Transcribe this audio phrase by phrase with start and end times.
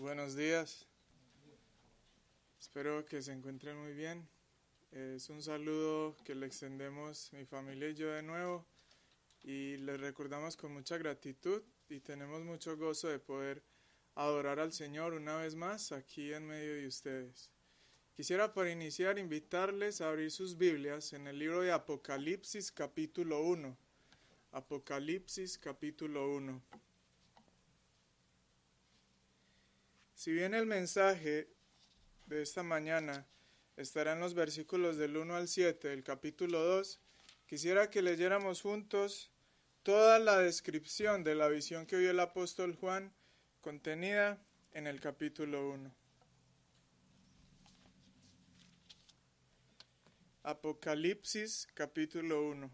[0.00, 0.84] Buenos días.
[2.60, 4.28] Espero que se encuentren muy bien.
[4.90, 8.66] Es un saludo que le extendemos mi familia y yo de nuevo
[9.42, 13.62] y les recordamos con mucha gratitud y tenemos mucho gozo de poder
[14.14, 17.50] adorar al Señor una vez más aquí en medio de ustedes.
[18.14, 23.76] Quisiera para iniciar invitarles a abrir sus Biblias en el libro de Apocalipsis capítulo 1.
[24.52, 26.85] Apocalipsis capítulo 1.
[30.16, 31.46] Si bien el mensaje
[32.24, 33.28] de esta mañana
[33.76, 37.02] estará en los versículos del 1 al 7 del capítulo 2,
[37.44, 39.30] quisiera que leyéramos juntos
[39.82, 43.14] toda la descripción de la visión que vio el apóstol Juan
[43.60, 45.94] contenida en el capítulo 1.
[50.44, 52.70] Apocalipsis capítulo 1.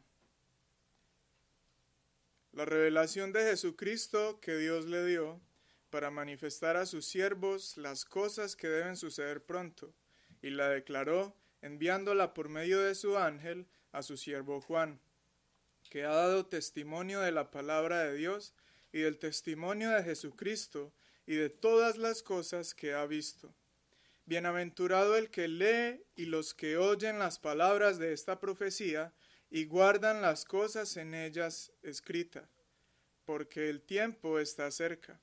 [2.52, 5.40] La revelación de Jesucristo que Dios le dio
[5.92, 9.94] para manifestar a sus siervos las cosas que deben suceder pronto,
[10.40, 15.02] y la declaró enviándola por medio de su ángel a su siervo Juan,
[15.90, 18.54] que ha dado testimonio de la palabra de Dios
[18.90, 20.94] y del testimonio de Jesucristo
[21.26, 23.54] y de todas las cosas que ha visto.
[24.24, 29.12] Bienaventurado el que lee y los que oyen las palabras de esta profecía
[29.50, 32.48] y guardan las cosas en ellas escritas,
[33.26, 35.20] porque el tiempo está cerca.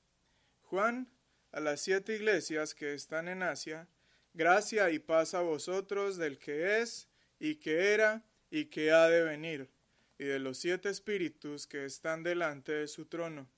[0.70, 1.08] Juan,
[1.50, 3.88] a las siete iglesias que están en Asia,
[4.34, 7.08] gracia y paz a vosotros del que es,
[7.40, 8.22] y que era,
[8.52, 9.68] y que ha de venir,
[10.16, 13.48] y de los siete espíritus que están delante de su trono,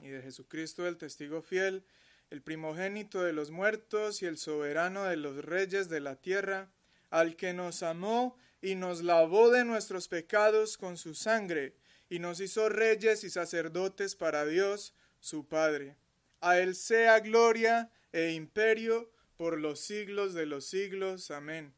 [0.00, 1.82] y de Jesucristo el testigo fiel,
[2.30, 6.70] el primogénito de los muertos y el soberano de los reyes de la tierra,
[7.10, 11.74] al que nos amó y nos lavó de nuestros pecados con su sangre,
[12.08, 15.96] y nos hizo reyes y sacerdotes para Dios, su Padre.
[16.40, 21.30] A Él sea gloria e imperio por los siglos de los siglos.
[21.30, 21.74] Amén.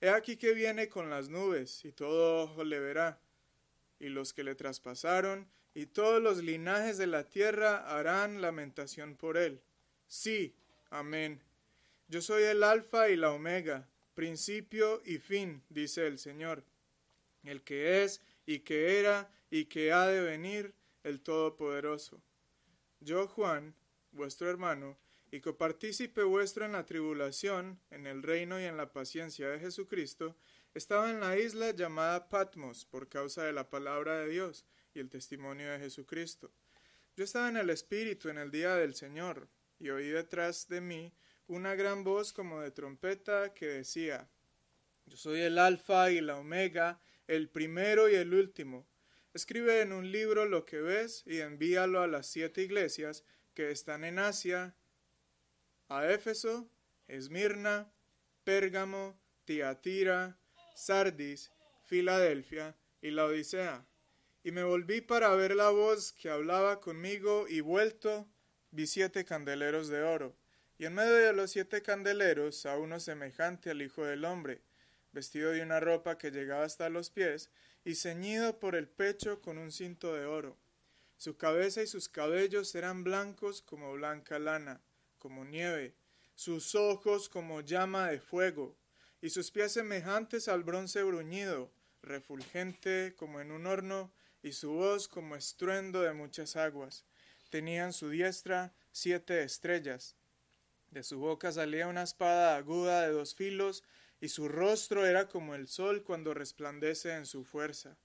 [0.00, 3.18] He aquí que viene con las nubes, y todo ojo le verá,
[3.98, 9.36] y los que le traspasaron, y todos los linajes de la tierra harán lamentación por
[9.36, 9.60] él.
[10.06, 10.54] Sí,
[10.90, 11.42] amén.
[12.08, 16.64] Yo soy el alfa y la omega, principio y fin, dice el Señor,
[17.44, 20.74] el que es y que era y que ha de venir,
[21.04, 22.20] el Todopoderoso.
[23.00, 23.74] Yo, Juan,
[24.16, 24.98] vuestro hermano,
[25.30, 30.36] y copartícipe vuestro en la tribulación, en el reino y en la paciencia de Jesucristo,
[30.74, 35.10] estaba en la isla llamada Patmos por causa de la palabra de Dios y el
[35.10, 36.50] testimonio de Jesucristo.
[37.16, 41.12] Yo estaba en el Espíritu en el día del Señor, y oí detrás de mí
[41.48, 44.28] una gran voz como de trompeta que decía,
[45.06, 48.86] Yo soy el Alfa y la Omega, el primero y el último.
[49.34, 53.24] Escribe en un libro lo que ves y envíalo a las siete iglesias
[53.56, 54.74] que están en Asia,
[55.88, 56.68] a Éfeso,
[57.08, 57.90] Esmirna,
[58.44, 60.38] Pérgamo, Tiatira,
[60.74, 61.50] Sardis,
[61.86, 63.86] Filadelfia y la Odisea.
[64.44, 68.28] Y me volví para ver la voz que hablaba conmigo y vuelto
[68.72, 70.36] vi siete candeleros de oro,
[70.76, 74.60] y en medio de los siete candeleros a uno semejante al Hijo del Hombre,
[75.12, 77.50] vestido de una ropa que llegaba hasta los pies,
[77.86, 80.58] y ceñido por el pecho con un cinto de oro
[81.16, 84.80] su cabeza y sus cabellos eran blancos como blanca lana,
[85.18, 85.94] como nieve,
[86.34, 88.76] sus ojos como llama de fuego,
[89.22, 91.70] y sus pies semejantes al bronce bruñido,
[92.02, 94.12] refulgente como en un horno,
[94.42, 97.04] y su voz como estruendo de muchas aguas.
[97.50, 100.14] Tenía en su diestra siete estrellas.
[100.90, 103.82] De su boca salía una espada aguda de dos filos,
[104.20, 107.96] y su rostro era como el sol cuando resplandece en su fuerza.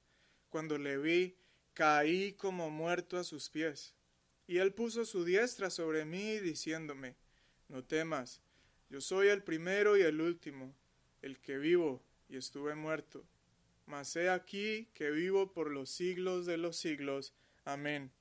[0.50, 1.38] Cuando le vi,
[1.82, 3.96] caí como muerto a sus pies.
[4.46, 7.16] Y él puso su diestra sobre mí, diciéndome,
[7.70, 8.40] No temas,
[8.92, 10.76] yo soy el primero y el último,
[11.24, 13.26] el que vivo y estuve muerto.
[13.88, 17.34] Mas he aquí que vivo por los siglos de los siglos.
[17.66, 18.12] Amén.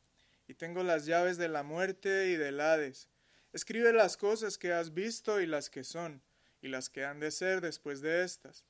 [0.49, 3.11] Y tengo las llaves de la muerte y del Hades.
[3.53, 6.23] Escribe las cosas que has visto y las que son,
[6.63, 8.65] y las que han de ser después de estas.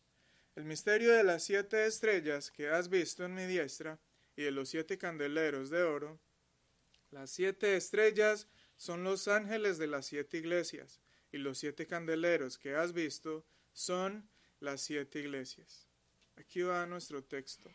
[0.56, 4.00] El misterio de las siete estrellas que has visto en mi diestra,
[4.40, 6.19] y de los siete candeleros de oro.
[7.10, 8.48] Las siete estrellas
[8.78, 13.44] son los ángeles de las siete iglesias, y los siete candeleros que has visto
[13.75, 15.87] son las siete iglesias.
[16.37, 17.70] Aquí va nuestro texto.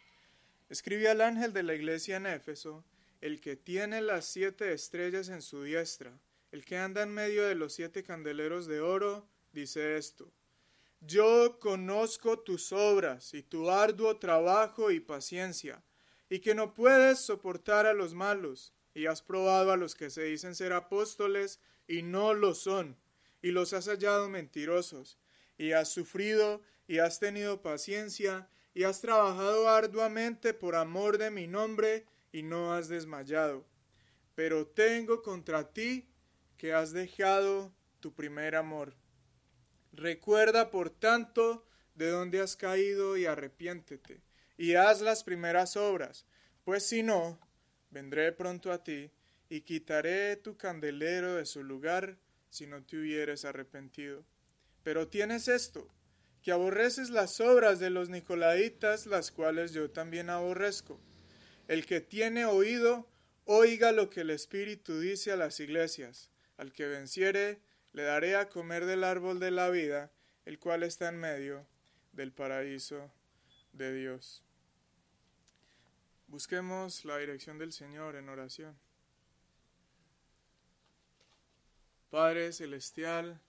[0.68, 2.84] Escribe al ángel de la iglesia en Éfeso,
[3.22, 6.20] el que tiene las siete estrellas en su diestra,
[6.52, 10.32] el que anda en medio de los siete candeleros de oro, dice esto.
[11.00, 15.84] Yo conozco tus obras y tu arduo trabajo y paciencia
[16.36, 20.24] y que no puedes soportar a los malos, y has probado a los que se
[20.24, 22.98] dicen ser apóstoles y no lo son,
[23.42, 25.18] y los has hallado mentirosos,
[25.58, 31.48] y has sufrido y has tenido paciencia, y has trabajado arduamente por amor de mi
[31.48, 33.66] nombre, y no has desmayado.
[34.36, 36.10] Pero tengo contra ti
[36.58, 38.94] que has dejado tu primer amor.
[39.94, 44.25] Recuerda, por tanto, de dónde has caído y arrepiéntete,
[44.58, 46.26] y haz las primeras obras,
[46.64, 47.40] pues si no,
[47.90, 49.12] vendré pronto a ti
[49.50, 52.18] y quitaré tu candelero de su lugar
[52.50, 54.26] si no te hubieres arrepentido.
[54.84, 55.88] Pero tienes esto,
[56.42, 61.00] que aborreces las obras de los nicolaitas, las cuales yo también aborrezco.
[61.68, 63.10] El que tiene oído,
[63.46, 66.30] oiga lo que el Espíritu dice a las iglesias.
[66.58, 67.60] Al que venciere,
[67.94, 70.12] le daré a comer del árbol de la vida,
[70.46, 71.68] el cual está en medio
[72.14, 73.12] del paraíso
[73.78, 74.42] de Dios.
[76.28, 78.78] Busquemos la dirección del Señor en oración.
[82.10, 83.42] Padre Celestial,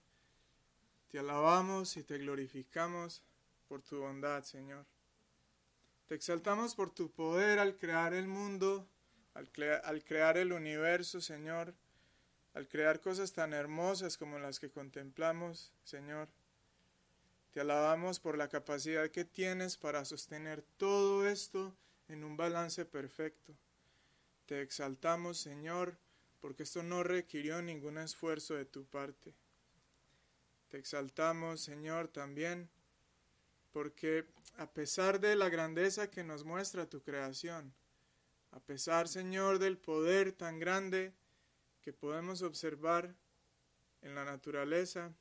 [1.09, 3.23] te alabamos y te glorificamos
[3.69, 4.85] por tu bondad, Señor.
[6.07, 8.87] Te exaltamos por tu poder al crear el mundo,
[9.33, 9.49] al,
[9.83, 11.73] al, crear el universo, Señor,
[12.53, 16.27] al crear cosas tan hermosas como las que contemplamos, Señor.
[17.57, 21.75] Te alabamos por la capacidad que tienes para sostener todo esto
[22.07, 23.51] en un balance perfecto.
[24.45, 25.97] Te exaltamos, Señor,
[26.39, 29.33] porque esto no requirió ningún esfuerzo de tu parte.
[30.67, 32.69] Te exaltamos, Señor, también,
[33.71, 34.27] porque
[34.57, 37.73] a pesar de la grandeza que nos muestra tu creación,
[38.51, 41.11] a pesar, Señor, del poder tan grande
[41.81, 43.15] que podemos observar
[44.03, 45.11] en la naturaleza,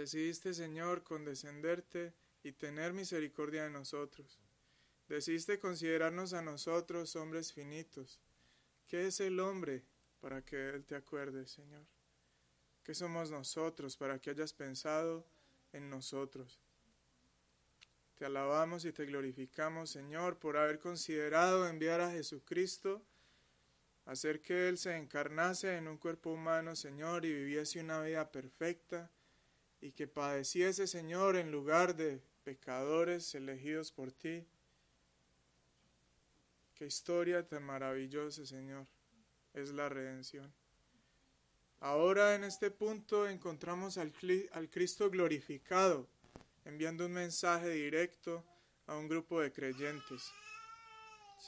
[0.00, 2.12] decidiste, Señor, condescenderte
[2.42, 4.38] y tener misericordia de nosotros.
[5.08, 8.20] Decidiste considerarnos a nosotros hombres finitos.
[8.86, 9.84] ¿Qué es el hombre
[10.20, 11.86] para que Él te acuerde, Señor?
[12.82, 15.26] ¿Qué somos nosotros para que hayas pensado
[15.72, 16.60] en nosotros?
[18.16, 23.02] Te alabamos y te glorificamos, Señor, por haber considerado enviar a Jesucristo,
[24.04, 29.10] hacer que Él se encarnase en un cuerpo humano, Señor, y viviese una vida perfecta,
[29.86, 34.44] y que padeciese, Señor, en lugar de pecadores elegidos por ti
[36.74, 38.86] Qué historia tan maravillosa, Señor,
[39.54, 40.52] es la redención.
[41.80, 44.12] Ahora en este punto encontramos al,
[44.52, 46.06] al, Cristo glorificado,
[46.66, 48.44] enviando un mensaje directo
[48.86, 50.30] a un grupo de creyentes.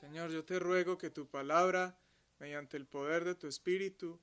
[0.01, 1.99] Señor, yo te ruego que tu palabra,
[2.39, 4.19] mediante el poder de tu Espíritu,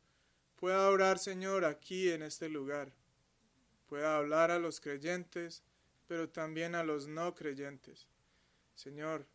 [0.56, 2.92] pueda orar, Señor, aquí en este lugar.
[3.88, 5.64] Pueda hablar a los creyentes,
[6.08, 8.08] pero también a los no creyentes.
[8.76, 9.28] Señor,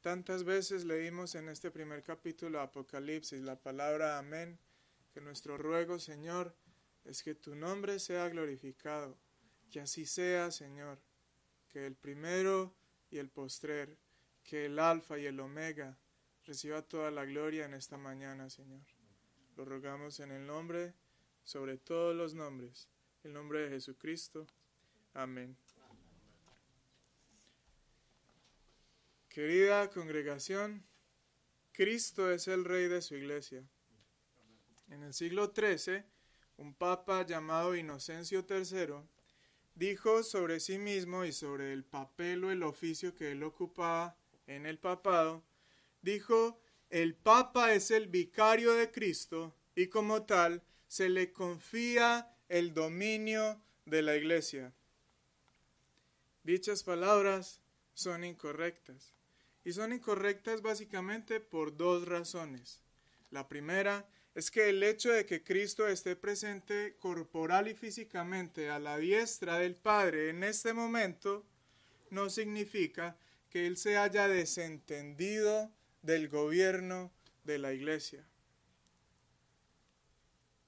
[0.00, 4.58] Tantas veces leímos en este primer capítulo de Apocalipsis la palabra amén,
[5.12, 6.54] que nuestro ruego, Señor,
[7.04, 9.18] es que tu nombre sea glorificado,
[9.70, 11.00] que así sea, Señor,
[11.68, 12.72] que el primero
[13.10, 13.98] y el postrer,
[14.44, 15.98] que el alfa y el omega
[16.44, 18.86] reciba toda la gloria en esta mañana, Señor.
[19.56, 20.94] Lo rogamos en el nombre,
[21.42, 22.88] sobre todos los nombres,
[23.28, 24.46] el nombre de Jesucristo.
[25.12, 25.54] Amén.
[29.28, 30.82] Querida congregación,
[31.72, 33.62] Cristo es el Rey de su iglesia.
[34.88, 36.04] En el siglo XIII,
[36.56, 39.06] un papa llamado Inocencio III
[39.74, 44.16] dijo sobre sí mismo y sobre el papel o el oficio que él ocupaba
[44.46, 45.44] en el papado,
[46.00, 46.58] dijo,
[46.88, 53.60] el papa es el vicario de Cristo y como tal se le confía el dominio
[53.84, 54.72] de la iglesia.
[56.42, 57.60] Dichas palabras
[57.94, 59.12] son incorrectas
[59.64, 62.80] y son incorrectas básicamente por dos razones.
[63.30, 68.78] La primera es que el hecho de que Cristo esté presente corporal y físicamente a
[68.78, 71.44] la diestra del Padre en este momento
[72.10, 73.18] no significa
[73.50, 75.70] que Él se haya desentendido
[76.02, 77.12] del gobierno
[77.44, 78.24] de la Iglesia.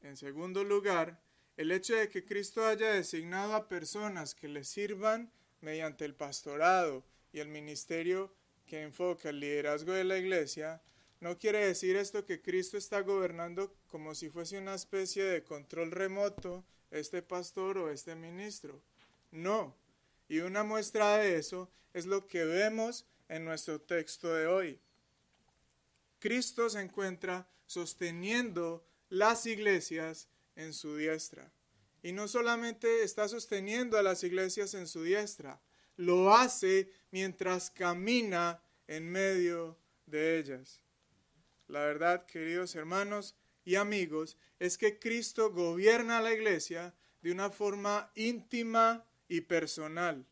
[0.03, 1.21] En segundo lugar,
[1.61, 7.05] el hecho de que Cristo haya designado a personas que le sirvan mediante el pastorado
[7.35, 8.33] y el ministerio
[8.65, 10.81] que enfoca el liderazgo de la iglesia,
[11.21, 15.91] no quiere decir esto que Cristo está gobernando como si fuese una especie de control
[15.91, 18.81] remoto este pastor o este ministro.
[19.31, 19.77] No.
[20.31, 24.81] Y una muestra de eso es lo que vemos en nuestro texto de hoy.
[26.21, 30.27] Cristo se encuentra sosteniendo las iglesias
[30.61, 31.53] en su diestra.
[32.03, 35.61] Y no solamente está sosteniendo a las iglesias en su diestra,
[35.97, 40.81] lo hace mientras camina en medio de ellas.
[41.69, 48.11] la verdad, queridos hermanos y amigos, es que Cristo gobierna la iglesia de una forma
[48.15, 50.27] íntima y personal.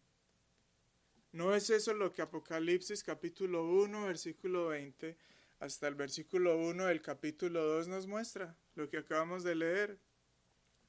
[1.30, 5.16] ¿No es eso lo que Apocalipsis capítulo 1, versículo 20
[5.60, 8.56] hasta el versículo 1 del capítulo 2 nos muestra?
[8.74, 9.98] Lo que acabamos de leer.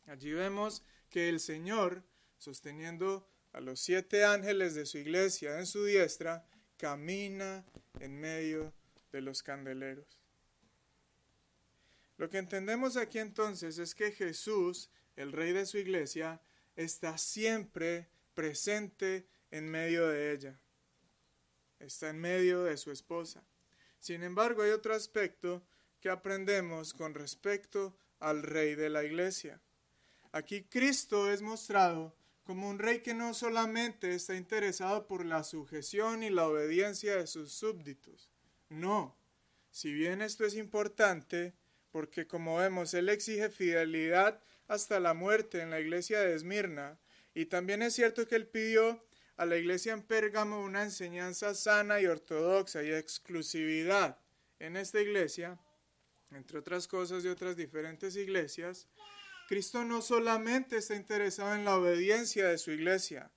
[0.09, 2.03] Allí vemos que el Señor,
[2.39, 6.47] sosteniendo a los siete ángeles de su iglesia en su diestra,
[6.77, 7.63] camina
[7.99, 8.73] en medio
[9.11, 10.19] de los candeleros.
[12.17, 16.41] Lo que entendemos aquí entonces es que Jesús, el rey de su iglesia,
[16.75, 20.59] está siempre presente en medio de ella.
[21.77, 23.43] Está en medio de su esposa.
[23.99, 25.61] Sin embargo, hay otro aspecto
[26.01, 29.61] que aprendemos con respecto al rey de la iglesia.
[30.31, 36.23] Aquí Cristo es mostrado como un rey que no solamente está interesado por la sujeción
[36.23, 38.29] y la obediencia de sus súbditos.
[38.69, 39.17] No.
[39.71, 41.53] Si bien esto es importante,
[41.91, 46.99] porque como vemos, él exige fidelidad hasta la muerte en la iglesia de Esmirna,
[47.33, 49.03] y también es cierto que él pidió
[49.37, 54.19] a la iglesia en Pérgamo una enseñanza sana y ortodoxa y exclusividad.
[54.59, 55.57] En esta iglesia,
[56.31, 58.87] entre otras cosas de otras diferentes iglesias,
[59.49, 63.31] Cristo no solamente está interesado en la obediencia de su iglesia,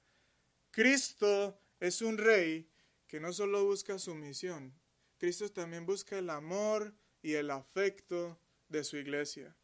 [0.71, 2.69] Cristo es un rey
[3.07, 4.75] que no solo busca sumisión,
[5.16, 6.92] Cristo también busca el amor
[7.23, 8.38] y el afecto
[8.69, 9.57] de su iglesia.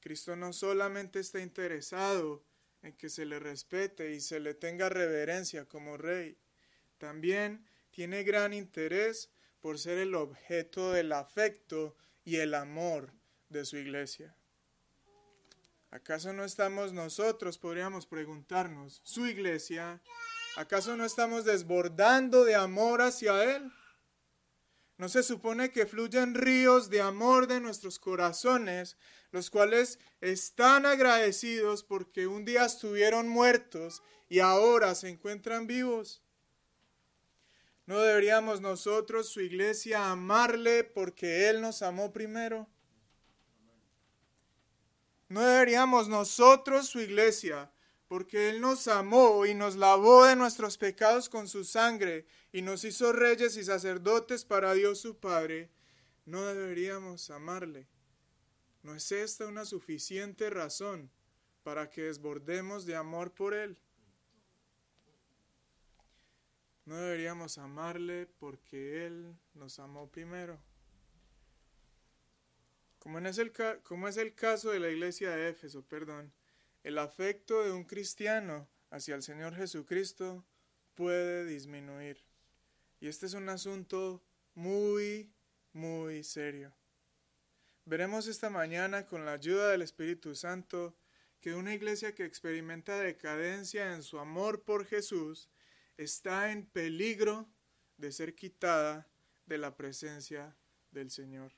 [0.00, 2.42] Cristo no solamente está interesado
[2.80, 6.38] en que se le respete y se le tenga reverencia como rey.
[6.96, 9.28] También tiene gran interés
[9.60, 13.12] por ser el objeto del afecto y el amor
[13.50, 14.34] de su iglesia.
[15.94, 20.02] ¿Acaso no estamos nosotros, podríamos preguntarnos, su iglesia,
[20.56, 23.70] acaso no estamos desbordando de amor hacia Él?
[24.98, 28.96] ¿No se supone que fluyen ríos de amor de nuestros corazones
[29.30, 36.24] los cuales están agradecidos porque un día estuvieron muertos y ahora se encuentran vivos.
[37.86, 42.68] ¿No deberíamos nosotros, su iglesia, amarle porque Él nos amó primero?
[45.34, 47.68] ¿No deberíamos nosotros, su iglesia,
[48.06, 52.84] porque Él nos amó y nos lavó de nuestros pecados con su sangre y nos
[52.84, 55.72] hizo reyes y sacerdotes para Dios su Padre,
[56.24, 57.88] no deberíamos amarle?
[58.84, 61.10] ¿No es esta una suficiente razón
[61.64, 63.76] para que desbordemos de amor por Él?
[66.84, 70.60] No deberíamos amarle porque Él nos amó primero.
[73.04, 73.52] Como, es el,
[74.08, 76.32] es el caso de la iglesia de Éfeso, perdón,
[76.82, 80.42] el afecto de un cristiano hacia el Señor Jesucristo
[80.94, 82.24] puede disminuir.
[83.00, 85.30] Y este es un asunto muy,
[85.74, 86.74] muy serio.
[87.84, 90.96] Veremos esta mañana con la ayuda del Espíritu Santo
[91.42, 95.50] que una iglesia que experimenta decadencia en su amor por Jesús
[95.98, 97.50] está en peligro
[97.98, 99.10] de ser quitada
[99.44, 100.56] de la presencia
[100.90, 101.52] del Señor.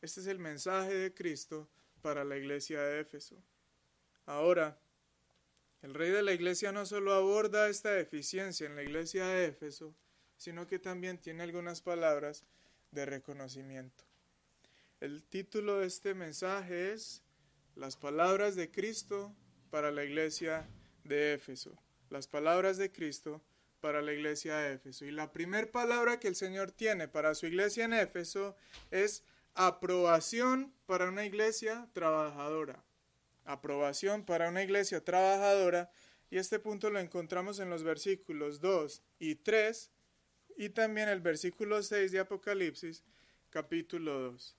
[0.00, 1.68] Este es el mensaje de Cristo
[2.02, 3.42] para la iglesia de Éfeso.
[4.26, 4.78] Ahora,
[5.82, 9.94] el rey de la iglesia no solo aborda esta deficiencia en la iglesia de Éfeso,
[10.36, 12.44] sino que también tiene algunas palabras
[12.90, 14.04] de reconocimiento.
[15.00, 17.22] El título de este mensaje es
[17.74, 19.34] Las palabras de Cristo
[19.70, 20.68] para la iglesia
[21.04, 21.78] de Éfeso.
[22.10, 23.42] Las palabras de Cristo
[23.80, 25.04] para la iglesia de Éfeso.
[25.04, 28.56] Y la primera palabra que el Señor tiene para su iglesia en Éfeso
[28.90, 29.22] es
[29.56, 32.84] aprobación para una iglesia trabajadora.
[33.44, 35.90] Aprobación para una iglesia trabajadora.
[36.30, 39.90] Y este punto lo encontramos en los versículos 2 y 3
[40.58, 43.04] y también el versículo 6 de Apocalipsis
[43.50, 44.56] capítulo 2.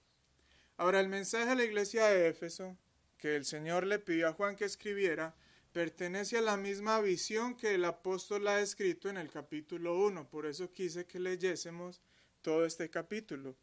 [0.77, 2.77] Ahora, el mensaje a la iglesia de Éfeso,
[3.17, 5.35] que el Señor le pidió a Juan que escribiera,
[5.73, 10.29] pertenece a la misma visión que el apóstol ha escrito en el capítulo 1.
[10.29, 12.01] Por eso quise que leyésemos
[12.41, 13.55] todo este capítulo.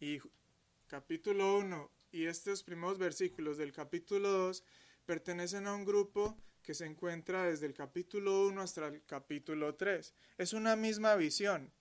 [0.00, 0.20] Y
[0.88, 4.64] capítulo 1 y estos primeros versículos del capítulo 2
[5.04, 10.14] pertenecen a un grupo que se encuentra desde el capítulo 1 hasta el capítulo 3.
[10.38, 11.74] Es una misma visión.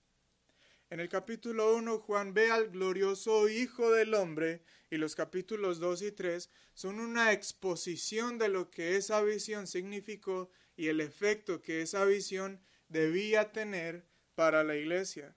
[0.89, 6.01] En el capítulo 1 Juan ve al glorioso Hijo del Hombre y los capítulos 2
[6.01, 11.81] y 3 son una exposición de lo que esa visión significó y el efecto que
[11.81, 15.33] esa visión debía tener para la iglesia.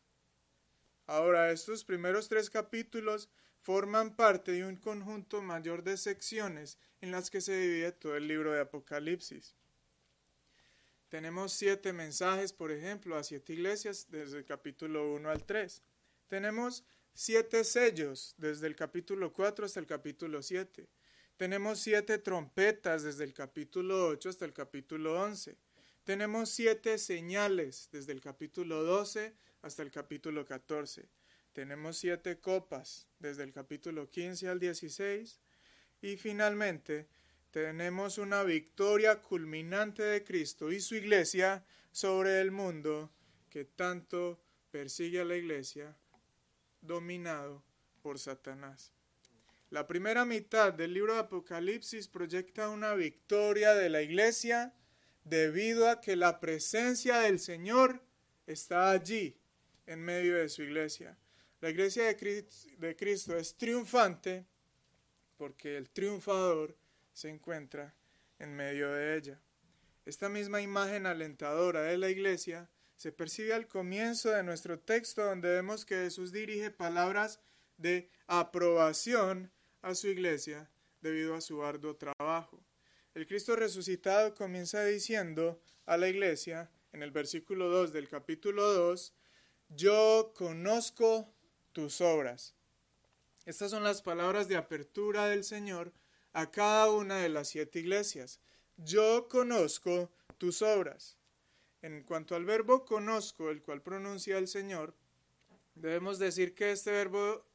[1.06, 3.28] Ahora, estos primeros tres capítulos
[3.60, 8.26] forman parte de un conjunto mayor de secciones en las que se divide todo el
[8.26, 9.54] libro de Apocalipsis.
[11.08, 15.82] Tenemos siete mensajes, por ejemplo, a siete iglesias desde el capítulo 1 al 3.
[16.28, 20.88] Tenemos siete sellos desde el capítulo 4 hasta el capítulo 7.
[21.36, 25.56] Tenemos siete trompetas desde el capítulo 8 hasta el capítulo 11.
[26.04, 31.08] Tenemos siete señales desde el capítulo 12 hasta el capítulo 14.
[31.52, 35.40] Tenemos siete copas desde el capítulo 15 al 16.
[36.02, 37.08] Y finalmente
[37.50, 43.10] tenemos una victoria culminante de Cristo y su iglesia sobre el mundo
[43.48, 44.40] que tanto
[44.70, 45.96] persigue a la iglesia
[46.80, 47.64] dominado
[48.00, 48.92] por Satanás.
[49.70, 54.72] La primera mitad del libro de Apocalipsis proyecta una victoria de la iglesia
[55.24, 58.02] debido a que la presencia del Señor
[58.46, 59.36] está allí
[59.86, 61.18] en medio de su iglesia.
[61.60, 64.46] La iglesia de Cristo es triunfante
[65.36, 66.74] porque el triunfador
[67.12, 67.94] se encuentra
[68.38, 69.42] en medio de ella.
[70.06, 75.50] Esta misma imagen alentadora de la iglesia se percibe al comienzo de nuestro texto donde
[75.50, 77.40] vemos que Jesús dirige palabras
[77.76, 79.52] de aprobación
[79.82, 80.70] a su iglesia
[81.02, 82.64] debido a su arduo trabajo.
[83.14, 89.14] El Cristo resucitado comienza diciendo a la iglesia en el versículo 2 del capítulo 2,
[89.68, 91.34] yo conozco
[91.72, 92.54] tus obras.
[93.46, 95.92] Estas son las palabras de apertura del Señor
[96.32, 98.40] a cada una de las siete iglesias.
[98.76, 101.16] Yo conozco tus obras.
[101.82, 104.94] En cuanto al verbo conozco, el cual pronuncia el Señor,
[105.74, 107.46] debemos decir que este verbo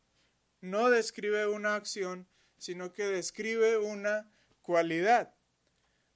[0.62, 4.31] no describe una acción, sino que describe una
[4.62, 5.36] cualidad.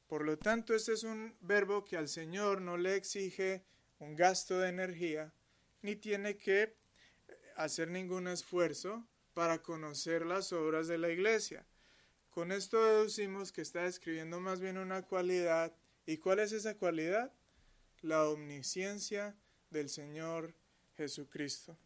[0.07, 3.63] Por lo tanto, este es un verbo que al Señor no le exige
[3.99, 5.31] un gasto de energía,
[5.83, 6.78] ni tiene que
[7.59, 11.65] hacer ningún esfuerzo para conocer las obras de la iglesia.
[12.29, 15.75] Con esto deducimos que está describiendo más bien una cualidad.
[16.05, 17.33] ¿Y cuál es esa cualidad?
[18.01, 19.35] La omnisciencia
[19.71, 20.55] del Señor
[20.95, 21.77] Jesucristo.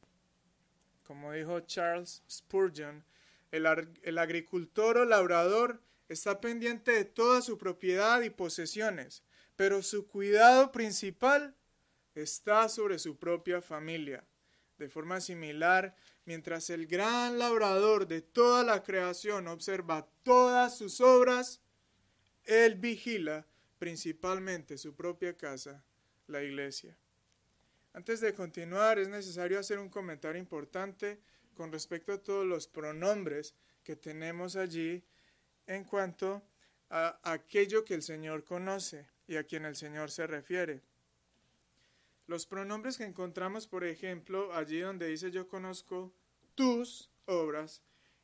[1.07, 3.03] Como dijo Charles Spurgeon,
[3.49, 3.65] el,
[4.03, 9.23] el agricultor o labrador está pendiente de toda su propiedad y posesiones,
[9.55, 11.55] pero su cuidado principal
[12.13, 14.23] está sobre su propia familia.
[14.83, 21.61] De forma similar, mientras el gran labrador de toda la creación observa todas sus obras,
[22.43, 23.47] él vigila
[23.79, 25.85] principalmente su propia casa,
[26.27, 26.97] la iglesia.
[27.93, 31.21] Antes de continuar, es necesario hacer un comentario importante
[31.53, 35.01] con respecto a todos los pronombres que tenemos allí
[35.65, 36.43] en cuanto
[36.89, 40.81] a aquello que el Señor conoce y a quien el Señor se refiere.
[42.27, 46.13] Los pronombres que encontramos, por ejemplo, allí donde dice yo conozco
[46.55, 47.83] tus obras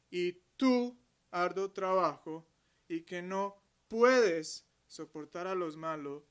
[0.10, 0.98] y tu
[1.32, 2.48] arduo trabajo
[2.88, 6.24] y que no puedes soportar a los malos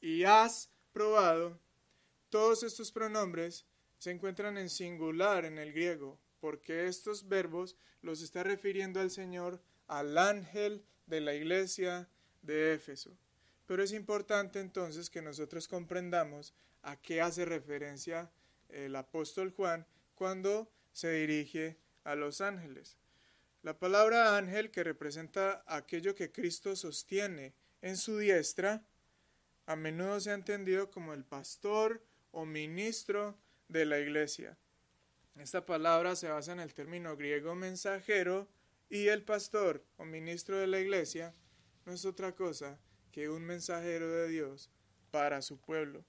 [0.00, 1.60] y has probado,
[2.30, 3.66] todos estos pronombres
[3.98, 9.60] se encuentran en singular en el griego, porque estos verbos los está refiriendo al Señor,
[9.86, 12.08] al ángel de la iglesia
[12.42, 13.16] de Éfeso.
[13.66, 18.30] Pero es importante entonces que nosotros comprendamos a qué hace referencia
[18.68, 22.98] el apóstol Juan cuando se dirige a los ángeles.
[23.62, 28.82] La palabra ángel, que representa aquello que Cristo sostiene en su diestra,
[29.66, 33.38] a menudo se ha entendido como el pastor o ministro
[33.68, 34.56] de la iglesia.
[35.36, 38.48] Esta palabra se basa en el término griego mensajero
[38.88, 41.34] y el pastor o ministro de la iglesia
[41.84, 42.78] no es otra cosa
[43.12, 44.70] que un mensajero de Dios
[45.10, 46.04] para su pueblo.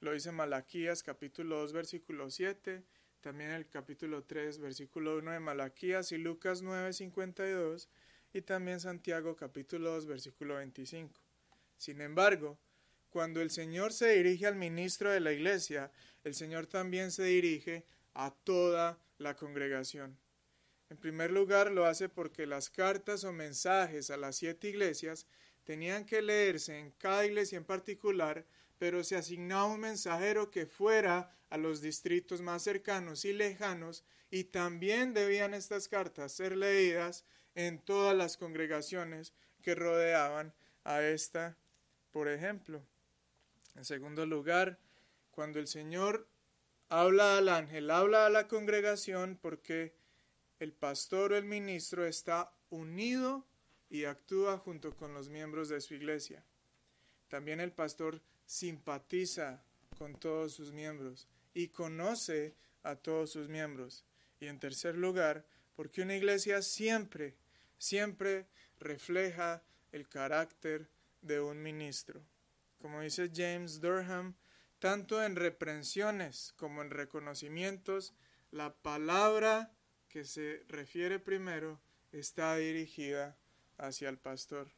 [0.00, 2.84] Lo dice Malaquías capítulo 2 versículo 7,
[3.22, 7.88] también el capítulo 3 versículo 1 de Malaquías y Lucas 9 52
[8.34, 11.18] y también Santiago capítulo 2 versículo 25.
[11.78, 12.58] Sin embargo,
[13.08, 15.90] cuando el Señor se dirige al ministro de la iglesia,
[16.24, 20.18] el Señor también se dirige a toda la congregación.
[20.90, 25.26] En primer lugar, lo hace porque las cartas o mensajes a las siete iglesias
[25.64, 28.44] tenían que leerse en cada iglesia en particular
[28.78, 34.44] pero se asignaba un mensajero que fuera a los distritos más cercanos y lejanos, y
[34.44, 41.56] también debían estas cartas ser leídas en todas las congregaciones que rodeaban a esta,
[42.10, 42.82] por ejemplo.
[43.74, 44.78] En segundo lugar,
[45.30, 46.28] cuando el Señor
[46.88, 49.94] habla al ángel, habla a la congregación porque
[50.58, 53.46] el pastor o el ministro está unido
[53.88, 56.44] y actúa junto con los miembros de su iglesia.
[57.28, 59.62] También el pastor simpatiza
[59.98, 64.04] con todos sus miembros y conoce a todos sus miembros.
[64.40, 67.36] Y en tercer lugar, porque una iglesia siempre,
[67.78, 68.46] siempre
[68.78, 70.88] refleja el carácter
[71.22, 72.22] de un ministro.
[72.78, 74.36] Como dice James Durham,
[74.78, 78.14] tanto en reprensiones como en reconocimientos,
[78.50, 79.72] la palabra
[80.08, 81.80] que se refiere primero
[82.12, 83.36] está dirigida
[83.78, 84.70] hacia el pastor.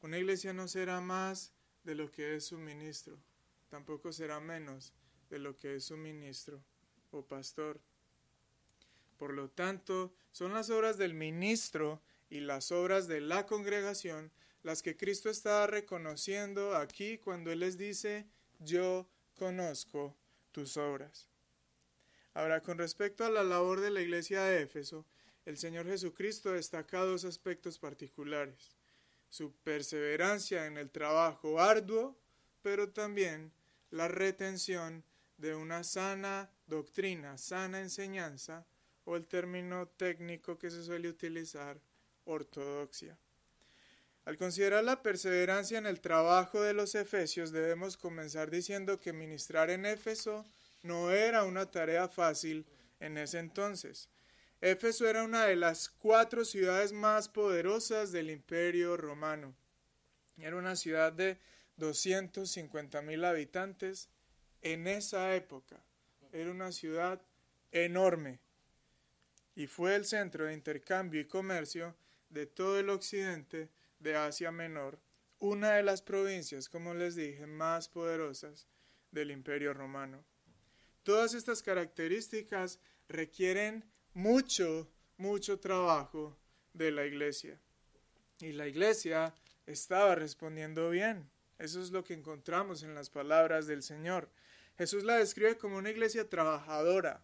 [0.00, 1.52] Una iglesia no será más
[1.88, 3.18] de lo que es su ministro,
[3.70, 4.92] tampoco será menos
[5.30, 6.62] de lo que es su ministro
[7.12, 7.80] o pastor.
[9.16, 14.30] Por lo tanto, son las obras del ministro y las obras de la congregación
[14.62, 18.26] las que Cristo está reconociendo aquí cuando Él les dice,
[18.58, 20.14] yo conozco
[20.52, 21.26] tus obras.
[22.34, 25.06] Ahora, con respecto a la labor de la iglesia de Éfeso,
[25.46, 28.77] el Señor Jesucristo destaca dos aspectos particulares.
[29.28, 32.16] Su perseverancia en el trabajo arduo,
[32.62, 33.52] pero también
[33.90, 35.04] la retención
[35.36, 38.66] de una sana doctrina, sana enseñanza,
[39.04, 41.80] o el término técnico que se suele utilizar,
[42.24, 43.16] ortodoxia.
[44.26, 49.70] Al considerar la perseverancia en el trabajo de los efesios, debemos comenzar diciendo que ministrar
[49.70, 50.44] en Éfeso
[50.82, 52.66] no era una tarea fácil
[53.00, 54.10] en ese entonces.
[54.60, 59.54] Éfeso era una de las cuatro ciudades más poderosas del imperio romano.
[60.36, 61.38] Era una ciudad de
[61.76, 64.08] 250 mil habitantes
[64.62, 65.80] en esa época.
[66.32, 67.22] Era una ciudad
[67.70, 68.40] enorme
[69.54, 71.96] y fue el centro de intercambio y comercio
[72.30, 75.00] de todo el occidente de Asia Menor,
[75.38, 78.66] una de las provincias, como les dije, más poderosas
[79.10, 80.24] del Imperio Romano.
[81.02, 83.84] Todas estas características requieren
[84.18, 86.36] mucho, mucho trabajo
[86.72, 87.60] de la iglesia.
[88.40, 89.32] Y la iglesia
[89.64, 91.30] estaba respondiendo bien.
[91.56, 94.28] Eso es lo que encontramos en las palabras del Señor.
[94.76, 97.22] Jesús la describe como una iglesia trabajadora,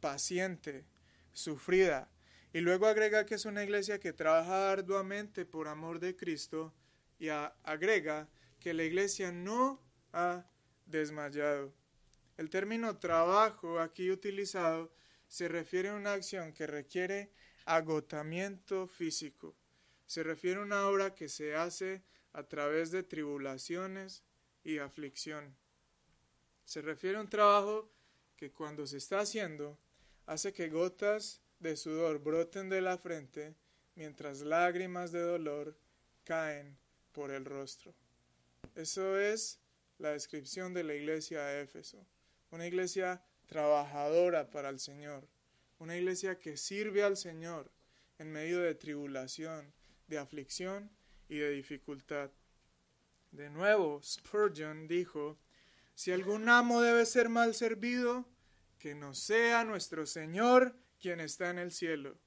[0.00, 0.84] paciente,
[1.32, 2.10] sufrida,
[2.52, 6.74] y luego agrega que es una iglesia que trabaja arduamente por amor de Cristo
[7.18, 8.28] y agrega
[8.60, 10.44] que la iglesia no ha
[10.84, 11.72] desmayado.
[12.36, 14.92] El término trabajo aquí utilizado
[15.28, 17.32] se refiere a una acción que requiere
[17.64, 19.56] agotamiento físico.
[20.06, 24.22] Se refiere a una obra que se hace a través de tribulaciones
[24.62, 25.56] y aflicción.
[26.64, 27.90] Se refiere a un trabajo
[28.36, 29.78] que cuando se está haciendo
[30.26, 33.54] hace que gotas de sudor broten de la frente,
[33.94, 35.78] mientras lágrimas de dolor
[36.24, 36.76] caen
[37.12, 37.94] por el rostro.
[38.74, 39.58] Eso es
[39.98, 42.06] la descripción de la iglesia de Éfeso,
[42.50, 45.26] una iglesia trabajadora para el Señor,
[45.78, 47.70] una iglesia que sirve al Señor
[48.18, 49.72] en medio de tribulación,
[50.06, 50.90] de aflicción
[51.28, 52.30] y de dificultad.
[53.30, 55.38] De nuevo, Spurgeon dijo,
[55.94, 58.26] si algún amo debe ser mal servido,
[58.78, 62.18] que no sea nuestro Señor quien está en el cielo.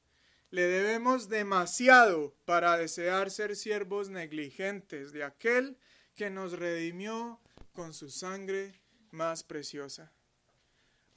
[0.52, 5.78] Le debemos demasiado para desear ser siervos negligentes de aquel
[6.16, 7.40] que nos redimió
[7.72, 8.74] con su sangre
[9.12, 10.12] más preciosa.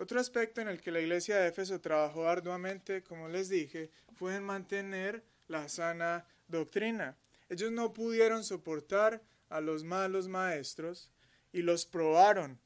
[0.03, 4.35] Otro aspecto en el que la iglesia de Éfeso trabajó arduamente, como les dije, fue
[4.35, 7.17] en mantener la sana doctrina.
[7.49, 11.09] Ellos no pudieron soportar a los malos maestros
[11.53, 12.59] y los probaron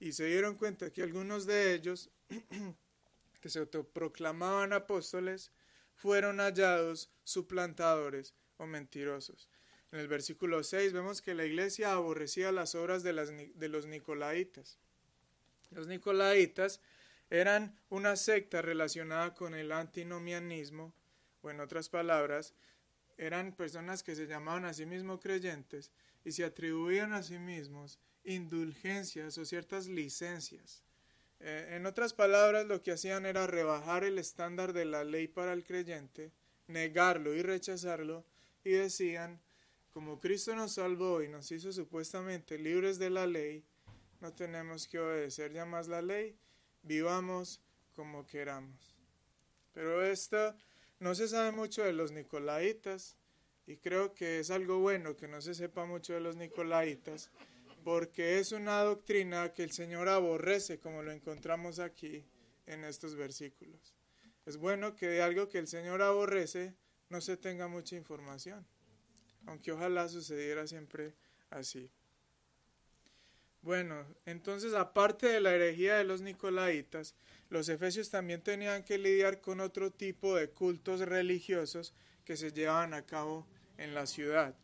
[0.00, 2.10] y se dieron cuenta que algunos de ellos
[3.40, 5.50] que se autoproclamaban apóstoles
[5.94, 9.48] fueron hallados suplantadores o mentirosos.
[9.92, 13.14] En el versículo 6 vemos que la iglesia aborrecía las obras de,
[13.54, 14.78] de los nicolaitas.
[15.74, 16.80] Los nicolaitas
[17.30, 20.92] eran una secta relacionada con el antinomianismo,
[21.40, 22.54] o en otras palabras,
[23.16, 25.90] eran personas que se llamaban a sí mismos creyentes
[26.24, 30.82] y se atribuían a sí mismos indulgencias o ciertas licencias.
[31.40, 35.52] Eh, en otras palabras, lo que hacían era rebajar el estándar de la ley para
[35.52, 36.32] el creyente,
[36.68, 38.24] negarlo y rechazarlo,
[38.64, 39.40] y decían,
[39.90, 43.64] como Cristo nos salvó y nos hizo supuestamente libres de la ley,
[44.22, 46.38] no tenemos que obedecer ya más la ley,
[46.84, 47.60] vivamos
[47.92, 48.96] como queramos.
[49.72, 50.54] Pero esto
[51.00, 53.16] no se sabe mucho de los nicolaitas,
[53.66, 57.30] y creo que es algo bueno que no se sepa mucho de los nicolaitas,
[57.82, 62.24] porque es una doctrina que el Señor aborrece, como lo encontramos aquí
[62.66, 63.92] en estos versículos.
[64.46, 66.76] Es bueno que de algo que el Señor aborrece
[67.08, 68.64] no se tenga mucha información,
[69.46, 71.16] aunque ojalá sucediera siempre
[71.50, 71.90] así.
[73.62, 77.14] Bueno, entonces aparte de la herejía de los nicolaitas,
[77.48, 81.94] los efesios también tenían que lidiar con otro tipo de cultos religiosos
[82.24, 83.46] que se llevaban a cabo
[83.78, 84.56] en la ciudad.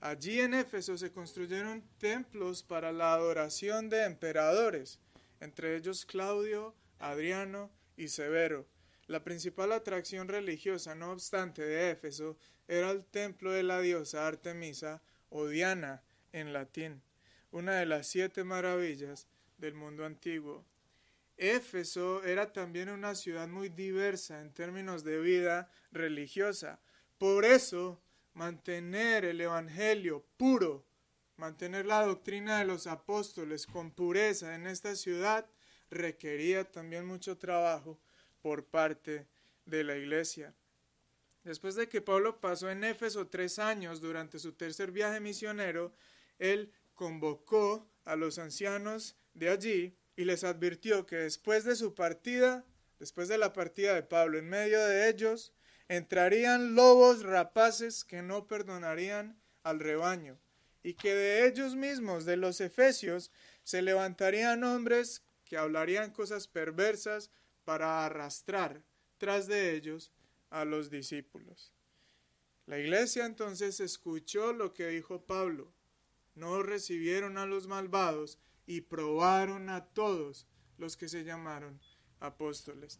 [0.00, 4.98] Allí en Éfeso se construyeron templos para la adoración de emperadores,
[5.38, 8.66] entre ellos Claudio, Adriano y Severo.
[9.06, 12.36] La principal atracción religiosa, no obstante, de Éfeso
[12.66, 17.02] era el templo de la diosa Artemisa o Diana en latín,
[17.50, 20.64] una de las siete maravillas del mundo antiguo.
[21.36, 26.80] Éfeso era también una ciudad muy diversa en términos de vida religiosa.
[27.18, 28.00] Por eso,
[28.34, 30.84] mantener el Evangelio puro,
[31.36, 35.46] mantener la doctrina de los apóstoles con pureza en esta ciudad,
[35.90, 37.98] requería también mucho trabajo
[38.42, 39.26] por parte
[39.64, 40.54] de la iglesia.
[41.42, 45.94] Después de que Pablo pasó en Éfeso tres años durante su tercer viaje misionero,
[46.38, 52.66] él convocó a los ancianos de allí y les advirtió que después de su partida,
[52.98, 55.54] después de la partida de Pablo, en medio de ellos
[55.88, 60.38] entrarían lobos rapaces que no perdonarían al rebaño,
[60.82, 63.30] y que de ellos mismos, de los efesios,
[63.64, 67.30] se levantarían hombres que hablarían cosas perversas
[67.64, 68.82] para arrastrar
[69.16, 70.12] tras de ellos
[70.50, 71.72] a los discípulos.
[72.66, 75.72] La iglesia entonces escuchó lo que dijo Pablo.
[76.40, 80.46] No recibieron a los malvados y probaron a todos
[80.78, 81.78] los que se llamaron
[82.18, 82.98] apóstoles.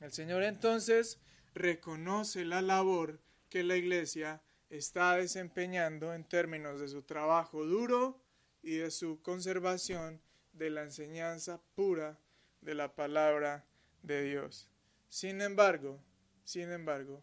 [0.00, 1.20] El Señor entonces
[1.54, 8.20] reconoce la labor que la iglesia está desempeñando en términos de su trabajo duro
[8.60, 10.20] y de su conservación
[10.52, 12.18] de la enseñanza pura
[12.60, 13.64] de la palabra
[14.02, 14.68] de Dios.
[15.08, 16.02] Sin embargo,
[16.42, 17.22] sin embargo,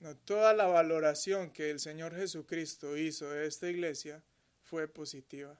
[0.00, 4.24] no toda la valoración que el Señor Jesucristo hizo de esta iglesia
[4.68, 5.58] fue positiva.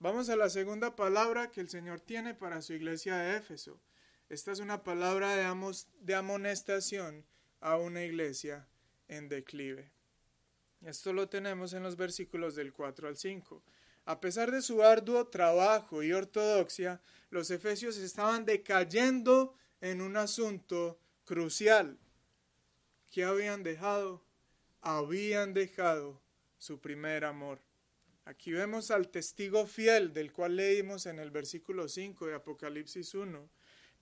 [0.00, 3.80] Vamos a la segunda palabra que el Señor tiene para su iglesia de Éfeso.
[4.28, 7.24] Esta es una palabra de, de amonestación
[7.60, 8.66] a una iglesia
[9.06, 9.92] en declive.
[10.82, 13.62] Esto lo tenemos en los versículos del 4 al 5.
[14.04, 17.00] A pesar de su arduo trabajo y ortodoxia,
[17.30, 21.98] los efesios estaban decayendo en un asunto crucial.
[23.10, 24.24] ¿Qué habían dejado?
[24.80, 26.20] Habían dejado
[26.58, 27.67] su primer amor.
[28.28, 33.48] Aquí vemos al testigo fiel del cual leímos en el versículo 5 de Apocalipsis 1,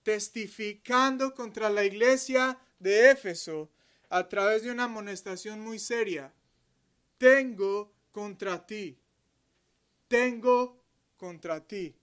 [0.03, 3.71] testificando contra la iglesia de Éfeso
[4.09, 6.33] a través de una amonestación muy seria.
[7.17, 8.99] Tengo contra ti,
[10.09, 10.83] tengo
[11.15, 11.95] contra ti.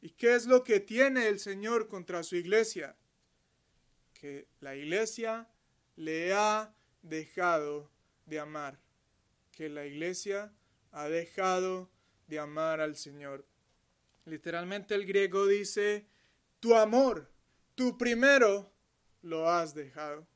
[0.00, 2.96] ¿Y qué es lo que tiene el Señor contra su iglesia?
[4.14, 5.48] Que la iglesia
[5.94, 7.88] le ha dejado
[8.24, 8.80] de amar,
[9.52, 10.52] que la iglesia
[10.96, 11.90] ha dejado
[12.26, 13.46] de amar al Señor.
[14.24, 16.06] Literalmente el griego dice,
[16.58, 17.30] tu amor,
[17.74, 18.72] tu primero,
[19.20, 20.26] lo has dejado.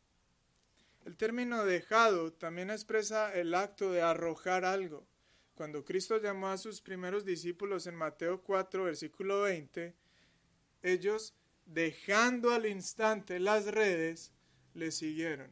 [1.07, 5.07] El término dejado también expresa el acto de arrojar algo.
[5.55, 9.97] Cuando Cristo llamó a sus primeros discípulos en Mateo 4, versículo 20,
[10.83, 14.35] ellos, dejando al instante las redes,
[14.75, 15.51] le siguieron.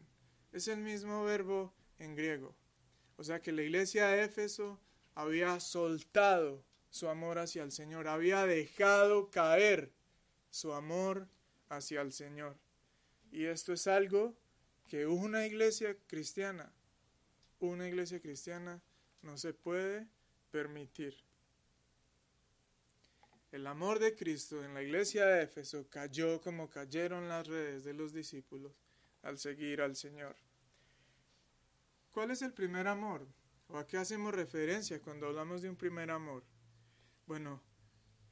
[0.53, 2.55] Es el mismo verbo en griego.
[3.17, 4.79] O sea que la iglesia de Éfeso
[5.19, 9.91] había soltado su amor hacia el Señor, había dejado caer
[10.49, 11.27] su amor
[11.69, 12.57] hacia el Señor.
[13.33, 14.37] Y esto es algo
[14.87, 16.73] que una iglesia cristiana,
[17.59, 18.81] una iglesia cristiana
[19.23, 20.07] no se puede
[20.53, 21.17] permitir.
[23.51, 27.93] El amor de Cristo en la iglesia de Éfeso cayó como cayeron las redes de
[27.93, 28.71] los discípulos
[29.23, 30.37] al seguir al Señor.
[32.13, 33.27] ¿Cuál es el primer amor?
[33.71, 36.43] ¿O a qué hacemos referencia cuando hablamos de un primer amor?
[37.27, 37.63] Bueno,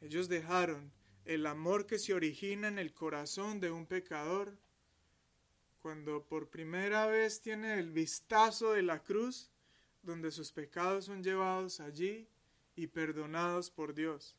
[0.01, 0.91] ellos dejaron
[1.27, 4.57] el amor que se origina en el corazón de un pecador
[5.81, 9.51] cuando por primera vez tiene el vistazo de la cruz
[10.03, 12.29] donde sus pecados son llevados allí
[12.75, 14.37] y perdonados por Dios.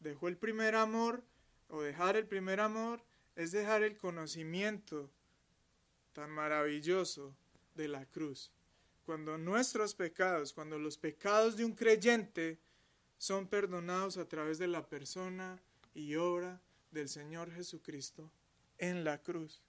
[0.00, 1.24] Dejó el primer amor
[1.68, 3.02] o dejar el primer amor
[3.34, 5.10] es dejar el conocimiento
[6.12, 7.34] tan maravilloso
[7.74, 8.52] de la cruz
[9.06, 12.58] cuando nuestros pecados, cuando los pecados de un creyente
[13.16, 15.62] son perdonados a través de la persona
[15.94, 18.32] y obra del Señor Jesucristo
[18.78, 19.62] en la cruz.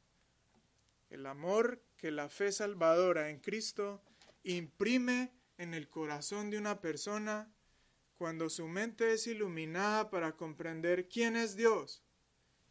[1.11, 4.01] El amor que la fe salvadora en Cristo
[4.43, 7.47] imprime en el corazón de una persona
[8.17, 12.01] cuando su mente es iluminada para comprender quién es Dios,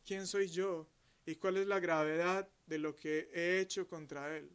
[0.04, 0.88] quién soy yo
[1.24, 4.50] y cuál es la gravedad de lo que he hecho contra Él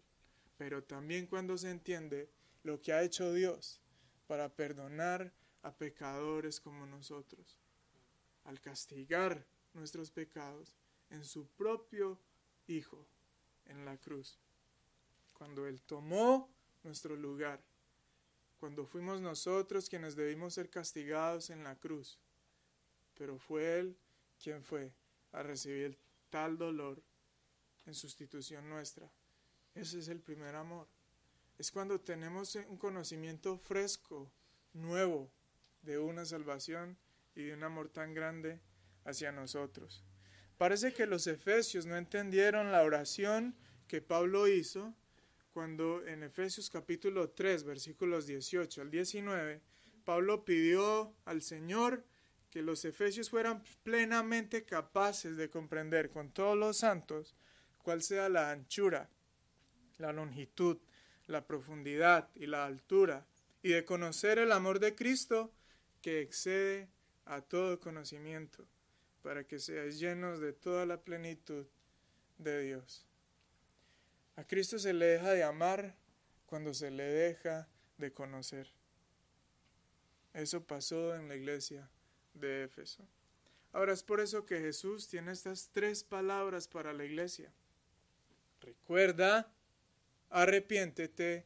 [0.61, 2.29] pero también cuando se entiende
[2.61, 3.81] lo que ha hecho Dios
[4.27, 7.57] para perdonar a pecadores como nosotros,
[8.43, 9.43] al castigar
[9.73, 10.75] nuestros pecados
[11.09, 12.19] en su propio
[12.67, 13.07] Hijo
[13.65, 14.37] en la cruz,
[15.33, 16.47] cuando Él tomó
[16.83, 17.59] nuestro lugar,
[18.59, 22.19] cuando fuimos nosotros quienes debimos ser castigados en la cruz,
[23.15, 23.97] pero fue Él
[24.39, 24.93] quien fue
[25.31, 25.97] a recibir
[26.29, 27.01] tal dolor
[27.87, 29.11] en sustitución nuestra
[29.75, 30.87] ese es el primer amor.
[31.57, 34.31] Es cuando tenemos un conocimiento fresco,
[34.73, 35.31] nuevo,
[35.81, 36.97] de una salvación
[37.35, 38.59] y de un amor tan grande
[39.05, 40.03] hacia nosotros.
[40.57, 43.55] Parece que los efesios no entendieron la oración
[43.87, 44.95] que Pablo hizo
[45.51, 49.61] cuando en Efesios capítulo 3 versículos 18 al 19,
[50.05, 52.05] Pablo pidió al Señor
[52.49, 57.35] que los efesios fueran plenamente capaces de comprender con todos los santos
[57.79, 59.09] cuál sea la anchura,
[60.01, 60.77] la longitud,
[61.27, 63.25] la profundidad y la altura,
[63.63, 65.53] y de conocer el amor de Cristo
[66.01, 66.89] que excede
[67.25, 68.67] a todo conocimiento,
[69.21, 71.65] para que seáis llenos de toda la plenitud
[72.37, 73.05] de Dios.
[74.35, 75.95] A Cristo se le deja de amar
[76.45, 78.71] cuando se le deja de conocer.
[80.33, 81.89] Eso pasó en la iglesia
[82.33, 83.07] de Éfeso.
[83.73, 87.53] Ahora es por eso que Jesús tiene estas tres palabras para la iglesia.
[88.61, 89.51] Recuerda,
[90.31, 91.45] arrepiéntete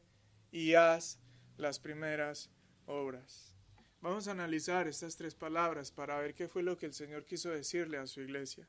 [0.52, 1.18] y haz
[1.56, 2.50] las primeras
[2.86, 3.54] obras.
[4.00, 7.50] Vamos a analizar estas tres palabras para ver qué fue lo que el Señor quiso
[7.50, 8.68] decirle a su iglesia.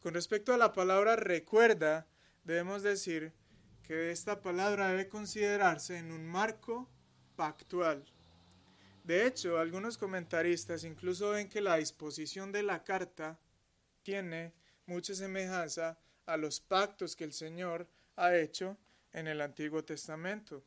[0.00, 2.06] Con respecto a la palabra recuerda,
[2.44, 3.32] debemos decir
[3.82, 6.88] que esta palabra debe considerarse en un marco
[7.34, 8.04] pactual.
[9.04, 13.40] De hecho, algunos comentaristas incluso ven que la disposición de la carta
[14.02, 14.52] tiene
[14.84, 18.76] mucha semejanza a los pactos que el Señor ha hecho
[19.18, 20.64] en el Antiguo Testamento.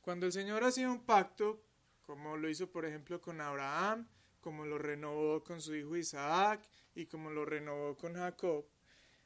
[0.00, 1.62] Cuando el Señor hacía un pacto,
[2.02, 4.08] como lo hizo por ejemplo con Abraham,
[4.40, 6.60] como lo renovó con su hijo Isaac
[6.94, 8.64] y como lo renovó con Jacob,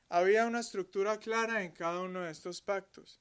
[0.09, 3.21] había una estructura clara en cada uno de estos pactos.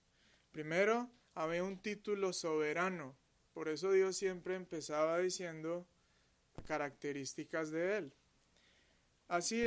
[0.52, 3.16] Primero, había un título soberano,
[3.54, 5.88] por eso Dios siempre empezaba diciendo
[6.66, 8.14] características de Él.
[9.28, 9.64] Así,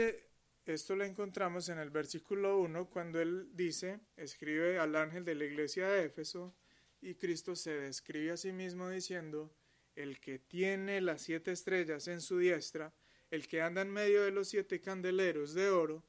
[0.66, 5.44] esto lo encontramos en el versículo 1 cuando Él dice, escribe al ángel de la
[5.44, 6.55] iglesia de Éfeso,
[7.01, 9.53] y Cristo se describe a sí mismo diciendo,
[9.96, 12.92] el que tiene las siete estrellas en su diestra,
[13.31, 16.05] el que anda en medio de los siete candeleros de oro,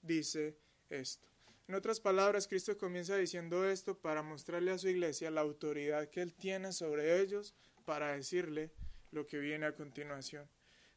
[0.00, 0.56] dice
[0.88, 1.28] esto.
[1.68, 6.22] En otras palabras, Cristo comienza diciendo esto para mostrarle a su iglesia la autoridad que
[6.22, 8.72] Él tiene sobre ellos para decirle
[9.12, 10.48] lo que viene a continuación.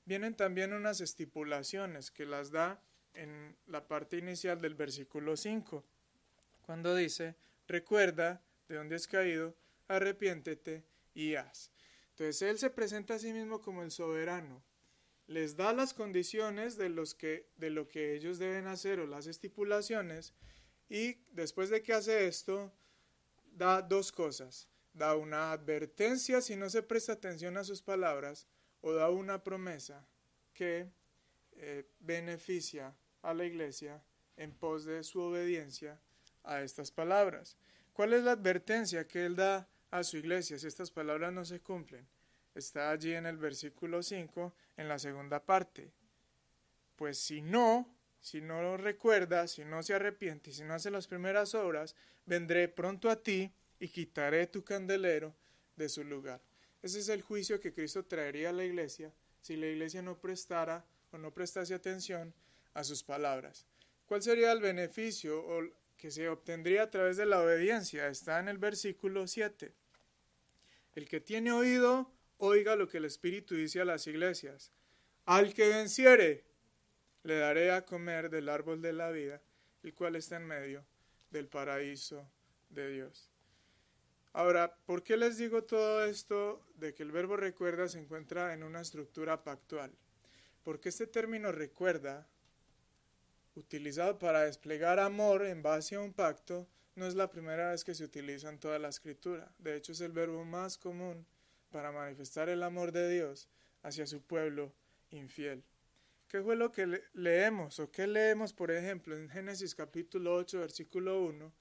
[0.05, 2.81] Vienen también unas estipulaciones que las da
[3.13, 5.83] en la parte inicial del versículo 5,
[6.61, 7.35] cuando dice,
[7.67, 9.55] recuerda de dónde has caído,
[9.87, 11.71] arrepiéntete y haz.
[12.11, 14.63] Entonces Él se presenta a sí mismo como el soberano,
[15.27, 19.27] les da las condiciones de, los que, de lo que ellos deben hacer o las
[19.27, 20.33] estipulaciones,
[20.89, 22.71] y después de que hace esto,
[23.53, 24.67] da dos cosas.
[24.93, 28.47] Da una advertencia si no se presta atención a sus palabras
[28.81, 30.05] o da una promesa
[30.53, 30.87] que
[31.53, 34.03] eh, beneficia a la iglesia
[34.37, 35.99] en pos de su obediencia
[36.43, 37.57] a estas palabras.
[37.93, 41.59] ¿Cuál es la advertencia que él da a su iglesia si estas palabras no se
[41.59, 42.07] cumplen?
[42.55, 45.91] Está allí en el versículo 5, en la segunda parte.
[46.95, 50.91] Pues si no, si no lo recuerda, si no se arrepiente y si no hace
[50.91, 55.35] las primeras obras, vendré pronto a ti y quitaré tu candelero
[55.75, 56.41] de su lugar.
[56.81, 60.85] Ese es el juicio que Cristo traería a la iglesia si la iglesia no prestara
[61.11, 62.33] o no prestase atención
[62.73, 63.65] a sus palabras.
[64.05, 65.45] ¿Cuál sería el beneficio
[65.97, 68.07] que se obtendría a través de la obediencia?
[68.07, 69.73] Está en el versículo 7.
[70.95, 74.71] El que tiene oído, oiga lo que el Espíritu dice a las iglesias.
[75.25, 76.45] Al que venciere,
[77.23, 79.41] le daré a comer del árbol de la vida,
[79.81, 80.85] el cual está en medio
[81.31, 82.29] del paraíso
[82.69, 83.29] de Dios.
[84.33, 88.63] Ahora, ¿por qué les digo todo esto de que el verbo recuerda se encuentra en
[88.63, 89.91] una estructura pactual?
[90.63, 92.27] Porque este término recuerda,
[93.55, 97.95] utilizado para desplegar amor en base a un pacto, no es la primera vez que
[97.95, 99.51] se utiliza en toda la escritura.
[99.57, 101.25] De hecho, es el verbo más común
[101.69, 103.49] para manifestar el amor de Dios
[103.81, 104.73] hacia su pueblo
[105.09, 105.63] infiel.
[106.27, 111.21] ¿Qué fue lo que leemos o qué leemos, por ejemplo, en Génesis capítulo 8, versículo
[111.23, 111.53] 1,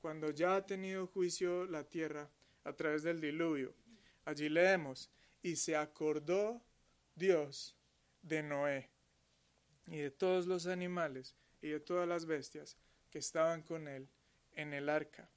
[0.00, 2.30] cuando ya ha tenido juicio la tierra
[2.64, 3.74] a través del diluvio?
[4.24, 5.10] Allí leemos,
[5.42, 6.62] y se acordó
[7.14, 7.76] Dios
[8.22, 8.90] de Noé
[9.90, 12.76] y de todos los animales y de todas las bestias
[13.10, 14.08] que estaban con él
[14.52, 15.30] en el arca.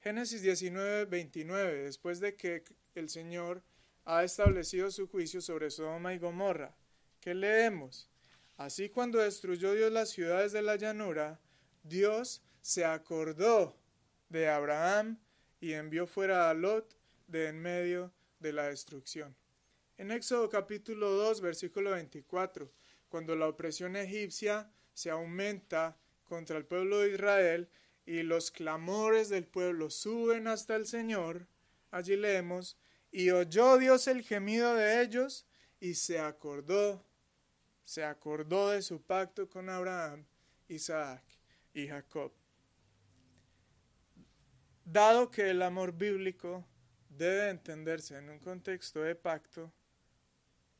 [0.00, 3.62] Génesis 19, 29, después de que el Señor
[4.04, 6.76] ha establecido su juicio sobre Sodoma y Gomorra,
[7.20, 8.08] ¿qué leemos?
[8.56, 11.40] Así cuando destruyó Dios las ciudades de la llanura,
[11.82, 13.76] Dios se acordó
[14.28, 15.18] de Abraham
[15.60, 16.96] y envió fuera a Lot
[17.26, 19.36] de en medio de la destrucción.
[19.98, 22.70] En Éxodo capítulo 2, versículo 24,
[23.08, 27.68] cuando la opresión egipcia se aumenta contra el pueblo de Israel
[28.04, 31.46] y los clamores del pueblo suben hasta el Señor,
[31.90, 32.76] allí leemos,
[33.10, 35.46] y oyó Dios el gemido de ellos
[35.80, 37.06] y se acordó
[37.86, 40.26] se acordó de su pacto con Abraham,
[40.66, 41.22] Isaac
[41.72, 42.32] y Jacob.
[44.84, 46.66] Dado que el amor bíblico
[47.08, 49.72] debe entenderse en un contexto de pacto,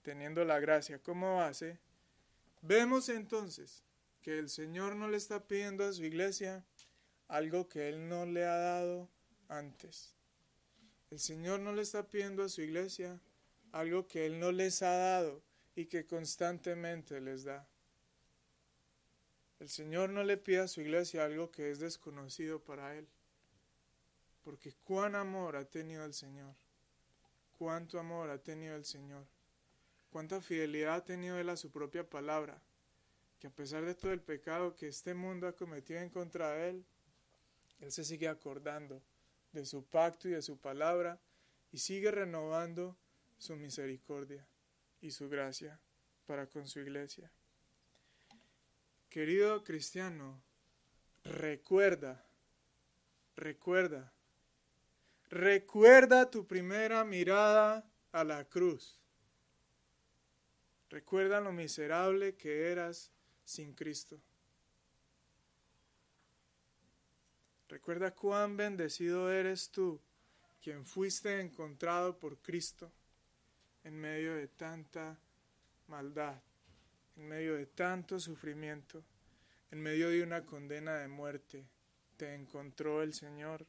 [0.03, 1.79] teniendo la gracia como base,
[2.63, 3.83] vemos entonces
[4.23, 6.65] que el Señor no le está pidiendo a su iglesia
[7.29, 9.09] algo que Él no le ha dado
[9.49, 10.15] antes.
[11.11, 13.21] El Señor no le está pidiendo a su iglesia
[13.73, 15.43] algo que Él no les ha dado
[15.75, 17.69] y que constantemente les da.
[19.59, 23.09] El Señor no le pide a su iglesia algo que es desconocido para Él.
[24.43, 26.55] Porque cuán amor ha tenido el Señor.
[27.59, 29.27] Cuánto amor ha tenido el Señor.
[30.11, 32.63] Cuánta fidelidad ha tenido Él a su propia palabra.
[33.39, 36.71] Que a pesar de todo el pecado que este mundo ha cometido en contra de
[36.71, 36.87] Él,
[37.81, 39.03] Él se sigue acordando
[39.53, 41.21] de su pacto y de su palabra
[41.71, 42.97] y sigue renovando
[43.39, 44.47] su misericordia
[45.01, 45.79] y su gracia
[46.25, 47.31] para con su iglesia.
[49.11, 50.43] Querido cristiano,
[51.25, 52.27] recuerda,
[53.37, 54.13] recuerda
[55.29, 59.01] Recuerda tu primera mirada a la cruz.
[60.97, 63.13] Recuerda lo miserable que eras
[63.45, 64.19] sin Cristo.
[67.69, 70.01] Recuerda cuán bendecido eres tú,
[70.63, 72.91] quien fuiste encontrado por Cristo
[73.85, 75.19] en medio de tanta
[75.87, 76.41] maldad,
[77.17, 79.05] en medio de tanto sufrimiento,
[79.71, 81.67] en medio de una condena de muerte.
[82.17, 83.67] Te encontró el Señor.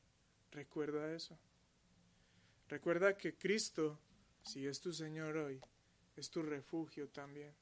[0.51, 1.37] Recuerda eso.
[2.69, 3.99] Recuerda que Cristo,
[4.43, 5.59] si es tu Señor hoy,
[6.17, 7.53] es tu refugio también.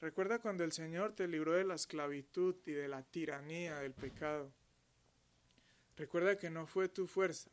[0.00, 4.52] Recuerda cuando el Señor te libró de la esclavitud y de la tiranía del pecado.
[5.96, 7.50] Recuerda que no fue tu fuerza,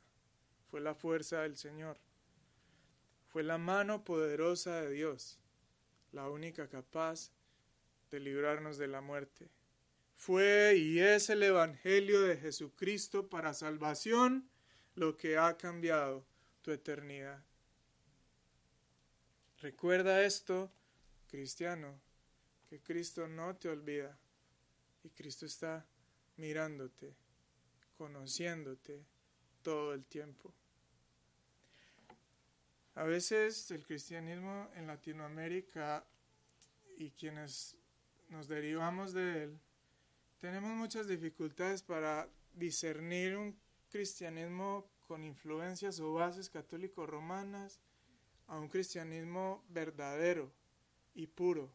[0.70, 1.98] fue la fuerza del Señor.
[3.30, 5.40] Fue la mano poderosa de Dios,
[6.12, 7.32] la única capaz
[8.12, 9.50] de librarnos de la muerte.
[10.16, 14.48] Fue y es el Evangelio de Jesucristo para salvación
[14.96, 16.26] lo que ha cambiado
[16.62, 17.44] tu eternidad.
[19.64, 20.70] Recuerda esto,
[21.30, 21.98] cristiano,
[22.70, 24.20] que Cristo no te olvida
[25.06, 25.86] y Cristo está
[26.36, 27.16] mirándote,
[27.98, 29.06] conociéndote
[29.62, 30.54] todo el tiempo.
[32.96, 36.04] A veces el cristianismo en Latinoamérica
[36.98, 37.78] y quienes
[38.28, 39.60] nos derivamos de él,
[40.40, 43.58] tenemos muchas dificultades para discernir un
[43.90, 47.80] cristianismo con influencias o bases católico-romanas
[48.54, 50.52] a un cristianismo verdadero
[51.16, 51.74] y puro.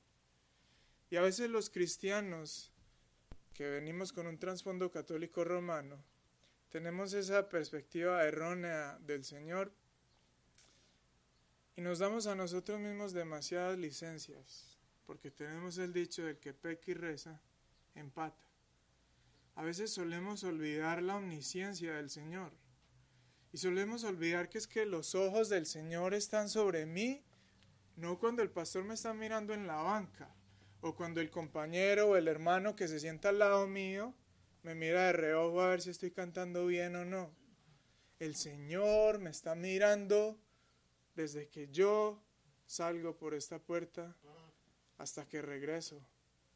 [1.11, 2.73] Y a veces los cristianos
[3.53, 6.03] que venimos con un trasfondo católico romano,
[6.69, 9.73] tenemos esa perspectiva errónea del Señor
[11.75, 16.91] y nos damos a nosotros mismos demasiadas licencias, porque tenemos el dicho del que peca
[16.93, 17.41] y reza,
[17.95, 18.45] empata.
[19.57, 22.53] A veces solemos olvidar la omnisciencia del Señor
[23.53, 27.25] y solemos olvidar que es que los ojos del Señor están sobre mí,
[27.97, 30.35] no cuando el pastor me está mirando en la banca,
[30.81, 34.15] o cuando el compañero o el hermano que se sienta al lado mío
[34.63, 37.35] me mira de reojo a ver si estoy cantando bien o no.
[38.19, 40.39] El Señor me está mirando
[41.15, 42.23] desde que yo
[42.67, 44.17] salgo por esta puerta
[44.99, 46.05] hasta que regreso.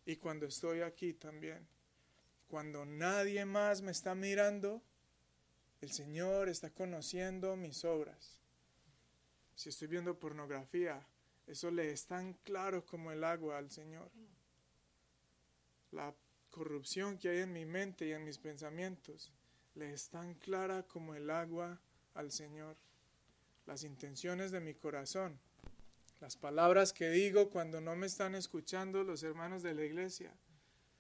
[0.05, 1.67] Y cuando estoy aquí también.
[2.49, 4.83] Cuando nadie más me está mirando,
[5.83, 8.39] el Señor está conociendo mis obras.
[9.57, 11.05] Si estoy viendo pornografía,
[11.49, 14.09] eso le es tan claro como el agua al Señor.
[15.91, 16.15] La
[16.51, 19.33] corrupción que hay en mi mente y en mis pensamientos
[19.75, 21.81] le es tan clara como el agua
[22.15, 22.77] al Señor.
[23.67, 25.41] Las intenciones de mi corazón,
[26.21, 30.33] las palabras que digo cuando no me están escuchando los hermanos de la iglesia,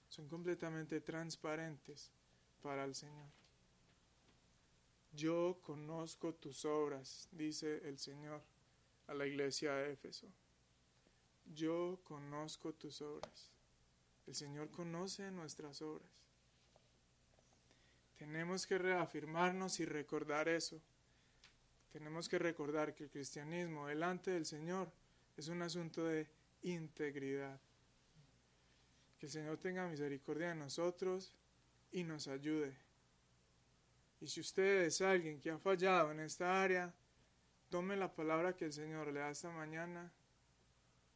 [0.08, 2.10] son completamente transparentes
[2.62, 3.41] para el Señor.
[5.14, 8.42] Yo conozco tus obras, dice el Señor
[9.06, 10.26] a la iglesia de Éfeso.
[11.54, 13.50] Yo conozco tus obras.
[14.26, 16.08] El Señor conoce nuestras obras.
[18.16, 20.80] Tenemos que reafirmarnos y recordar eso.
[21.92, 24.90] Tenemos que recordar que el cristianismo delante del Señor
[25.36, 26.26] es un asunto de
[26.62, 27.60] integridad.
[29.18, 31.34] Que el Señor tenga misericordia de nosotros
[31.90, 32.74] y nos ayude
[34.22, 36.94] y si usted es alguien que ha fallado en esta área,
[37.68, 40.12] tome la palabra que el Señor le da esta mañana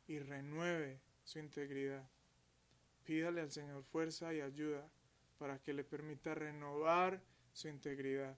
[0.08, 2.04] y renueve su integridad.
[3.04, 4.90] Pídale al Señor fuerza y ayuda
[5.38, 8.36] para que le permita renovar su integridad.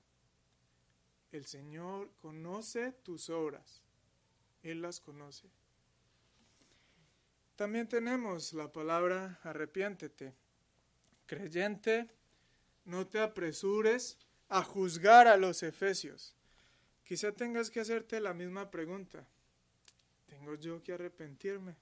[1.32, 3.82] El Señor conoce tus obras.
[4.62, 5.48] Él las conoce.
[7.56, 10.34] También tenemos la palabra arrepiéntete.
[11.24, 12.10] Creyente,
[12.84, 14.18] no te apresures
[14.49, 16.34] a juzgar a los efesios.
[17.05, 19.26] Quizá tengas que hacerte la misma pregunta.
[20.26, 21.74] ¿Tengo yo que arrepentirme?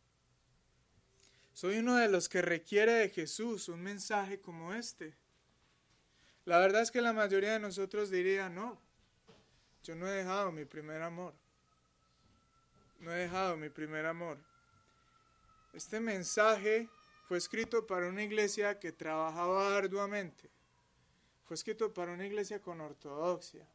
[1.52, 5.14] Soy uno de los que requiere de Jesús un mensaje como este.
[6.44, 8.78] La verdad es que la mayoría de nosotros diría, no,
[9.82, 11.34] yo no he dejado mi primer amor.
[13.00, 14.38] No he dejado mi primer amor.
[15.72, 16.88] Este mensaje
[17.26, 20.48] fue escrito para una iglesia que trabajaba arduamente.
[21.46, 23.66] Fue escrito para una iglesia con ortodoxia.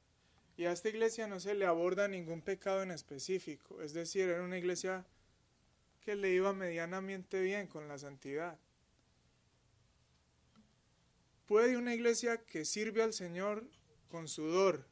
[0.57, 3.81] Y a esta iglesia no se le aborda ningún pecado en específico.
[3.81, 5.05] Es decir, era una iglesia
[6.01, 8.59] que le iba medianamente bien con la santidad.
[11.47, 13.67] Puede una iglesia que sirve al Señor
[14.09, 14.85] con sudor.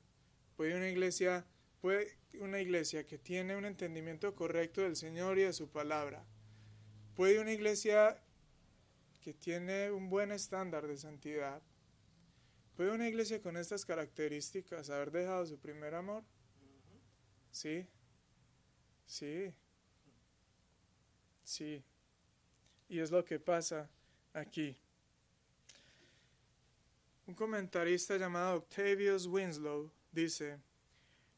[0.56, 1.46] Puede una iglesia,
[1.82, 6.26] puede una iglesia que tiene un entendimiento correcto del Señor y de su palabra
[7.20, 8.18] ¿Puede una iglesia
[9.20, 11.62] que tiene un buen estándar de santidad,
[12.80, 16.24] puede una iglesia con estas características haber dejado su primer amor?
[17.52, 17.86] Sí,
[19.06, 19.54] sí,
[21.44, 21.84] sí.
[22.88, 23.90] Y es lo que pasa
[24.32, 24.78] aquí.
[27.28, 30.58] Un comentarista llamado Octavius Winslow dice,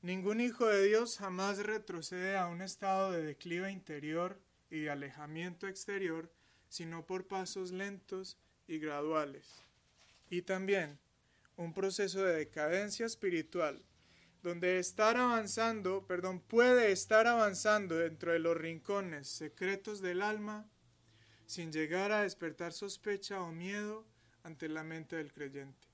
[0.04, 4.40] Ningún hijo de Dios jamás retrocede a un estado de declive interior
[4.70, 6.32] y de alejamiento exterior,
[6.70, 8.38] sino por pasos lentos
[8.68, 9.64] y graduales.
[10.30, 11.00] Y también
[11.56, 13.84] un proceso de decadencia espiritual,
[14.42, 20.68] donde estar avanzando, perdón, puede estar avanzando dentro de los rincones secretos del alma,
[21.46, 24.06] sin llegar a despertar sospecha o miedo
[24.44, 25.88] ante la mente del creyente.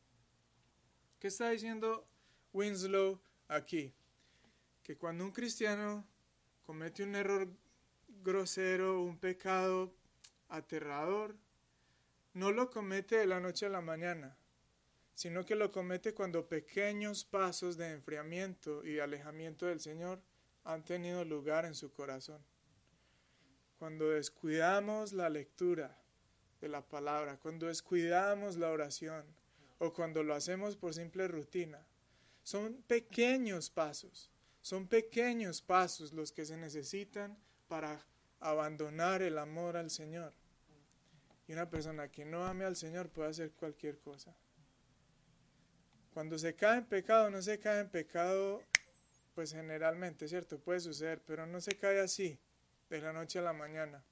[1.20, 2.08] ¿Qué está diciendo
[2.54, 3.94] Winslow aquí?
[4.84, 6.08] Que cuando un cristiano
[6.64, 7.50] comete un error
[8.08, 9.94] grosero, un pecado
[10.48, 11.36] aterrador,
[12.34, 14.38] no lo comete de la noche a la mañana,
[15.18, 20.22] sino que lo comete cuando pequeños pasos de enfriamiento y alejamiento del Señor
[20.64, 22.40] han tenido lugar en su corazón.
[23.80, 26.00] Cuando descuidamos la lectura
[26.62, 29.26] de la palabra, cuando descuidamos la oración
[29.80, 31.84] o cuando lo hacemos por simple rutina,
[32.44, 34.30] son pequeños pasos,
[34.62, 37.36] son pequeños pasos los que se necesitan
[37.68, 38.06] para
[38.40, 40.36] abandonar el amor al Señor.
[41.48, 44.38] Y una persona que no ame al Señor puede hacer cualquier cosa.
[46.18, 48.64] Cuando se cae en pecado, no se cae en pecado,
[49.36, 50.58] pues generalmente, ¿cierto?
[50.58, 52.40] Puede suceder, pero no se cae así,
[52.90, 54.04] de la noche a la mañana.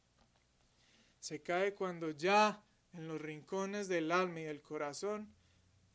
[1.20, 5.34] Se cae cuando ya en los rincones del alma y del corazón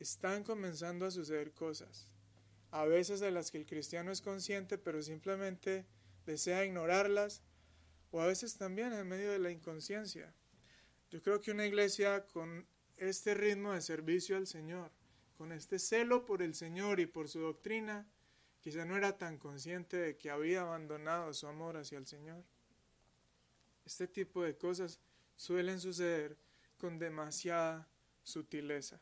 [0.00, 2.08] están comenzando a suceder cosas.
[2.72, 5.86] A veces de las que el cristiano es consciente, pero simplemente
[6.26, 7.44] desea ignorarlas
[8.10, 10.34] o a veces también en medio de la inconsciencia.
[11.08, 14.90] Yo creo que una iglesia con este ritmo de servicio al Señor,
[15.40, 18.06] con este celo por el Señor y por su doctrina,
[18.60, 22.44] quizá no era tan consciente de que había abandonado su amor hacia el Señor.
[23.86, 25.00] Este tipo de cosas
[25.36, 26.36] suelen suceder
[26.76, 27.88] con demasiada
[28.22, 29.00] sutileza.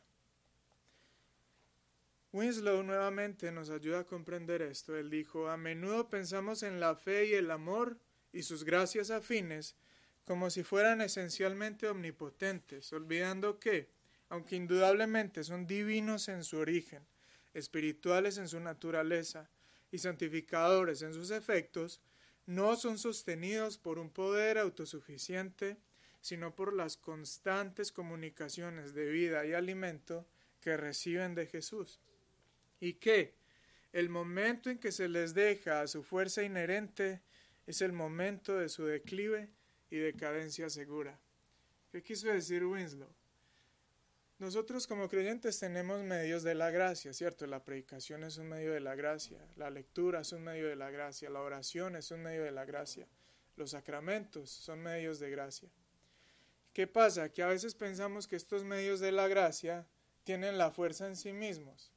[2.31, 4.95] Winslow nuevamente nos ayuda a comprender esto.
[4.95, 7.99] Él dijo, a menudo pensamos en la fe y el amor
[8.31, 9.75] y sus gracias afines
[10.23, 13.89] como si fueran esencialmente omnipotentes, olvidando que,
[14.29, 17.05] aunque indudablemente son divinos en su origen,
[17.53, 19.49] espirituales en su naturaleza
[19.91, 21.99] y santificadores en sus efectos,
[22.45, 25.77] no son sostenidos por un poder autosuficiente,
[26.21, 30.27] sino por las constantes comunicaciones de vida y alimento
[30.59, 31.99] que reciben de Jesús,
[32.79, 33.35] y que
[33.93, 37.21] el momento en que se les deja a su fuerza inherente
[37.65, 39.49] es el momento de su declive
[39.89, 41.19] y decadencia segura.
[41.91, 43.18] ¿Qué quiso decir Winslow?
[44.39, 47.45] Nosotros como creyentes tenemos medios de la gracia, ¿cierto?
[47.45, 50.89] La predicación es un medio de la gracia, la lectura es un medio de la
[50.89, 53.05] gracia, la oración es un medio de la gracia,
[53.57, 55.67] los sacramentos son medios de gracia.
[56.71, 57.27] ¿Qué pasa?
[57.27, 59.85] Que a veces pensamos que estos medios de la gracia
[60.23, 61.91] tienen la fuerza en sí mismos.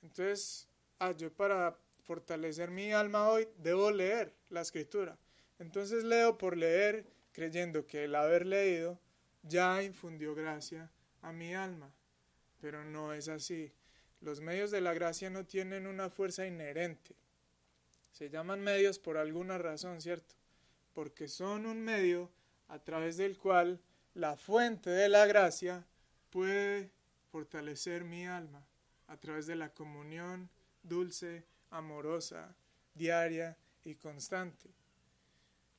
[0.00, 0.68] Entonces,
[1.00, 5.18] ah, yo para fortalecer mi alma hoy, debo leer la escritura.
[5.58, 9.00] Entonces leo por leer, creyendo que el haber leído
[9.42, 10.88] ya infundió gracia
[11.24, 11.90] a mi alma.
[12.60, 13.72] Pero no es así.
[14.20, 17.14] Los medios de la gracia no tienen una fuerza inherente.
[18.12, 20.34] Se llaman medios por alguna razón, ¿cierto?
[20.92, 22.30] Porque son un medio
[22.68, 23.80] a través del cual
[24.14, 25.84] la fuente de la gracia
[26.30, 26.90] puede
[27.30, 28.64] fortalecer mi alma
[29.08, 30.48] a través de la comunión
[30.82, 32.54] dulce amorosa,
[32.94, 34.70] diaria y constante.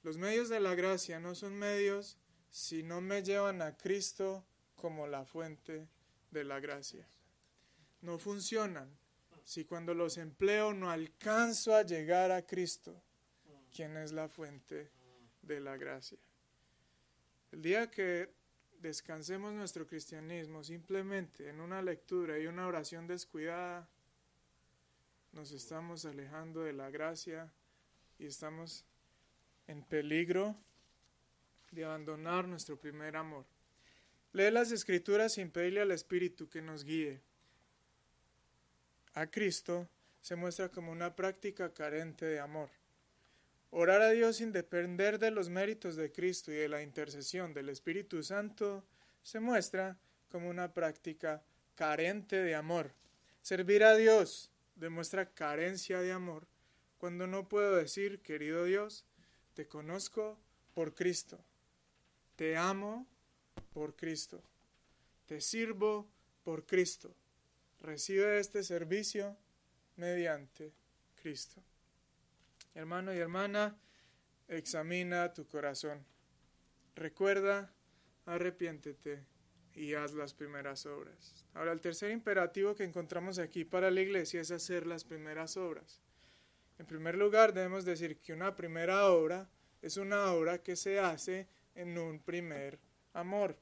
[0.03, 2.17] Los medios de la gracia no son medios
[2.51, 4.45] si no me llevan a Cristo
[4.85, 5.87] como la fuente
[6.29, 7.07] de la gracia.
[8.01, 8.87] No funcionan
[9.43, 13.01] si cuando los empleo no alcanzo a llegar a Cristo,
[13.73, 14.91] quien es la fuente
[15.41, 16.19] de la gracia.
[17.51, 18.29] El día que
[18.79, 23.89] descansemos nuestro cristianismo simplemente en una lectura y una oración descuidada,
[25.31, 27.51] nos estamos alejando de la gracia
[28.19, 28.85] y estamos
[29.65, 30.55] en peligro
[31.71, 33.54] de abandonar nuestro primer amor.
[34.35, 37.21] Lee las escrituras sin pedirle al Espíritu que nos guíe.
[39.13, 39.87] A Cristo
[40.19, 42.67] se muestra como una práctica carente de amor.
[43.71, 47.69] Orar a Dios sin depender de los méritos de Cristo y de la intercesión del
[47.69, 48.83] Espíritu Santo
[49.23, 49.97] se muestra
[50.29, 51.41] como una práctica
[51.73, 52.91] carente de amor.
[53.41, 56.45] Servir a Dios demuestra carencia de amor
[56.97, 59.05] cuando no puedo decir, querido Dios,
[59.53, 60.37] te conozco
[60.73, 61.39] por Cristo,
[62.35, 63.07] te amo
[63.75, 64.41] por Cristo,
[65.25, 66.07] te sirvo
[66.45, 67.13] por Cristo,
[67.81, 69.35] recibe este servicio
[69.97, 70.71] mediante
[71.21, 71.61] Cristo.
[72.73, 73.77] Hermano y hermana,
[74.47, 76.05] examina tu corazón.
[76.95, 77.69] Recuerda,
[78.25, 79.25] arrepiéntete
[79.73, 81.45] y haz las primeras obras.
[81.53, 85.99] Ahora, el tercer imperativo que encontramos aquí para la iglesia es hacer las primeras obras.
[86.79, 89.49] En primer lugar, debemos decir que una primera obra
[89.81, 92.79] es una obra que se hace en un primer
[93.15, 93.57] amor.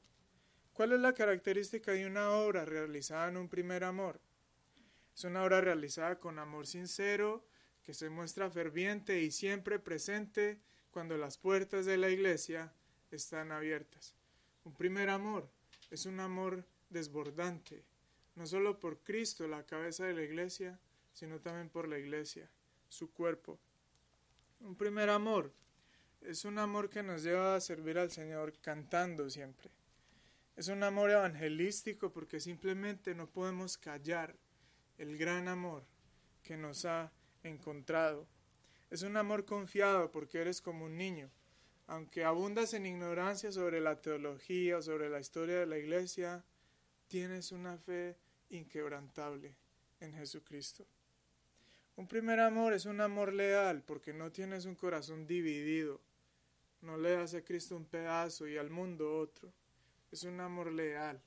[0.72, 4.20] ¿Cuál es la característica de una obra realizada en un primer amor?
[5.14, 7.46] Es una obra realizada con amor sincero,
[7.84, 10.58] que se muestra ferviente y siempre presente
[10.90, 12.72] cuando las puertas de la iglesia
[13.10, 14.16] están abiertas.
[14.64, 15.48] Un primer amor
[15.90, 17.84] es un amor desbordante,
[18.34, 20.80] no solo por Cristo, la cabeza de la iglesia,
[21.12, 22.50] sino también por la iglesia,
[22.88, 23.60] su cuerpo.
[24.60, 25.52] Un primer amor
[26.26, 29.70] es un amor que nos lleva a servir al Señor cantando siempre.
[30.56, 34.34] Es un amor evangelístico porque simplemente no podemos callar
[34.98, 35.84] el gran amor
[36.42, 37.12] que nos ha
[37.42, 38.26] encontrado.
[38.90, 41.30] Es un amor confiado porque eres como un niño.
[41.86, 46.44] Aunque abundas en ignorancia sobre la teología sobre la historia de la iglesia,
[47.08, 48.16] tienes una fe
[48.48, 49.54] inquebrantable
[50.00, 50.86] en Jesucristo.
[51.96, 56.00] Un primer amor es un amor leal porque no tienes un corazón dividido.
[56.84, 59.50] No le das a Cristo un pedazo y al mundo otro.
[60.12, 61.18] Es un amor leal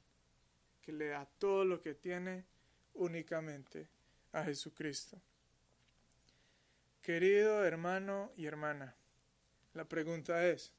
[0.83, 2.45] que le da todo lo que tiene
[2.93, 3.89] únicamente
[4.33, 5.19] a Jesucristo.
[7.01, 8.95] Querido hermano y hermana,
[9.73, 10.71] la pregunta es,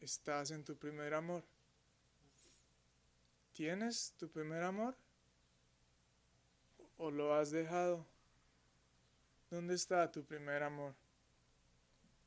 [0.00, 1.44] ¿estás en tu primer amor?
[3.52, 4.96] ¿Tienes tu primer amor?
[6.98, 8.04] ¿O lo has dejado?
[9.48, 10.92] ¿Dónde está tu primer amor?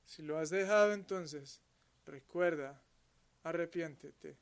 [0.05, 1.61] Si lo has dejado entonces,
[2.05, 2.81] recuerda,
[3.43, 4.37] arrepiéntete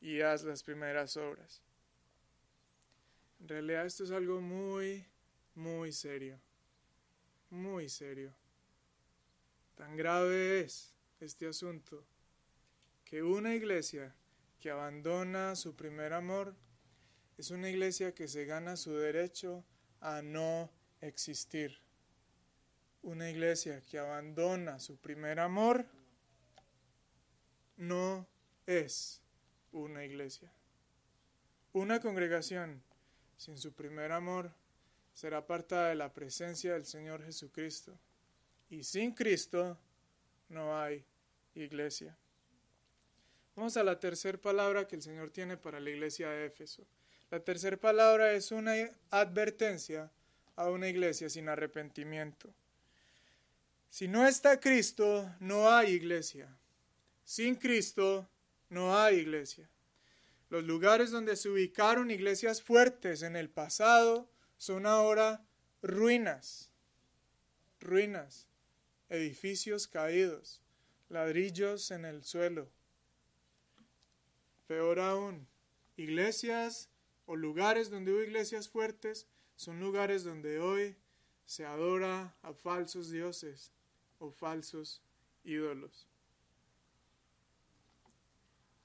[0.00, 1.62] y haz las primeras obras.
[3.40, 5.06] En realidad esto es algo muy,
[5.54, 6.40] muy serio
[7.50, 8.32] muy serio.
[9.74, 12.04] Tan grave es este asunto
[13.04, 14.14] que una iglesia
[14.60, 16.54] que abandona su primer amor
[17.36, 19.64] es una iglesia que se gana su derecho
[20.00, 20.70] a no
[21.00, 21.80] existir.
[23.02, 25.86] Una iglesia que abandona su primer amor
[27.76, 28.26] no
[28.66, 29.22] es
[29.72, 30.52] una iglesia.
[31.72, 32.82] Una congregación
[33.36, 34.52] sin su primer amor
[35.14, 37.98] será apartada de la presencia del Señor Jesucristo.
[38.68, 39.78] Y sin Cristo
[40.48, 41.04] no hay
[41.54, 42.16] iglesia.
[43.56, 46.86] Vamos a la tercera palabra que el Señor tiene para la iglesia de Éfeso.
[47.30, 48.74] La tercera palabra es una
[49.10, 50.10] advertencia
[50.56, 52.52] a una iglesia sin arrepentimiento.
[53.90, 56.56] Si no está Cristo, no hay iglesia.
[57.24, 58.30] Sin Cristo,
[58.68, 59.68] no hay iglesia.
[60.48, 65.44] Los lugares donde se ubicaron iglesias fuertes en el pasado son ahora
[65.82, 66.70] ruinas,
[67.80, 68.46] ruinas,
[69.08, 70.62] edificios caídos,
[71.08, 72.70] ladrillos en el suelo.
[74.68, 75.48] Peor aún,
[75.96, 76.90] iglesias
[77.26, 79.26] o lugares donde hubo iglesias fuertes
[79.56, 80.96] son lugares donde hoy
[81.44, 83.72] se adora a falsos dioses
[84.20, 85.02] o falsos
[85.42, 86.06] ídolos.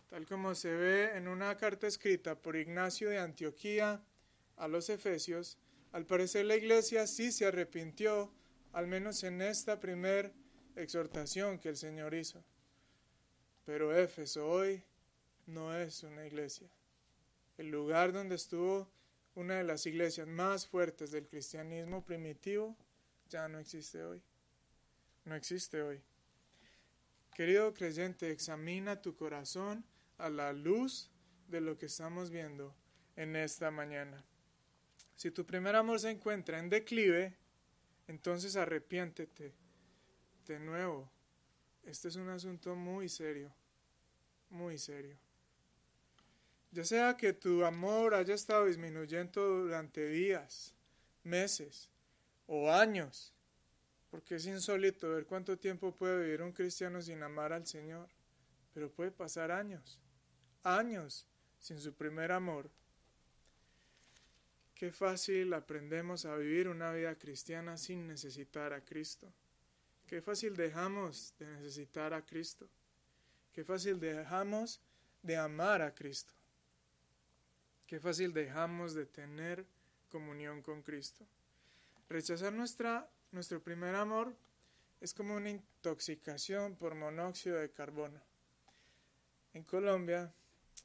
[0.09, 4.03] Tal como se ve en una carta escrita por Ignacio de Antioquía
[4.55, 5.57] a los Efesios,
[5.91, 8.31] al parecer la iglesia sí se arrepintió,
[8.71, 10.33] al menos en esta primer
[10.75, 12.43] exhortación que el Señor hizo.
[13.65, 14.83] Pero Éfeso hoy
[15.47, 16.69] no es una iglesia.
[17.57, 18.89] El lugar donde estuvo
[19.35, 22.75] una de las iglesias más fuertes del cristianismo primitivo
[23.27, 24.21] ya no existe hoy.
[25.25, 26.01] No existe hoy.
[27.35, 29.83] Querido creyente, examina tu corazón
[30.17, 31.11] a la luz
[31.47, 32.73] de lo que estamos viendo
[33.15, 34.23] en esta mañana.
[35.15, 37.35] Si tu primer amor se encuentra en declive,
[38.07, 39.53] entonces arrepiéntete
[40.45, 41.09] de nuevo.
[41.83, 43.53] Este es un asunto muy serio,
[44.49, 45.17] muy serio.
[46.71, 50.73] Ya sea que tu amor haya estado disminuyendo durante días,
[51.23, 51.89] meses
[52.47, 53.34] o años,
[54.15, 58.07] porque es insólito ver cuánto tiempo puede vivir un cristiano sin amar al Señor,
[58.73, 59.99] pero puede pasar años,
[60.63, 61.27] años
[61.59, 62.71] sin su primer amor.
[64.73, 69.33] Qué fácil aprendemos a vivir una vida cristiana sin necesitar a Cristo.
[70.07, 72.69] Qué fácil dejamos de necesitar a Cristo.
[73.51, 74.79] Qué fácil dejamos
[75.23, 76.33] de amar a Cristo.
[77.85, 79.65] Qué fácil dejamos de tener
[80.07, 81.27] comunión con Cristo.
[82.07, 84.33] Rechazar nuestra, nuestro primer amor
[85.01, 88.21] es como una intoxicación por monóxido de carbono.
[89.53, 90.33] En Colombia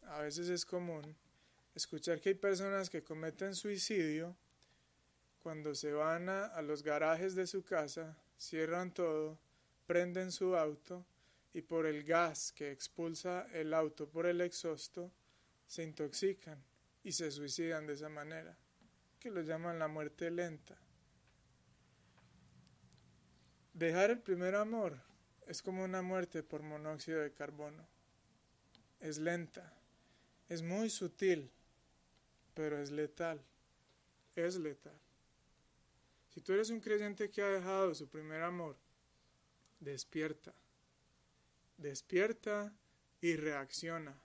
[0.02, 1.16] a veces es común
[1.76, 4.36] escuchar que hay personas que cometen suicidio
[5.44, 9.38] cuando se van a, los garajes de su casa, cierran todo,
[9.86, 11.06] prenden su auto
[11.54, 15.12] y por el gas que expulsa el auto por el exhausto
[15.68, 16.60] se intoxican
[17.04, 18.58] y se suicidan de esa manera,
[19.20, 20.76] que lo llaman la muerte lenta.
[23.72, 25.00] Dejar el primer amor
[25.46, 27.86] es como una muerte por monóxido de carbono.
[29.00, 29.72] Es lenta,
[30.48, 31.50] es muy sutil,
[32.54, 33.40] pero es letal.
[34.36, 34.98] Es letal.
[36.28, 38.76] Si tú eres un creyente que ha dejado su primer amor,
[39.80, 40.54] despierta.
[41.76, 42.72] Despierta
[43.20, 44.20] y reacciona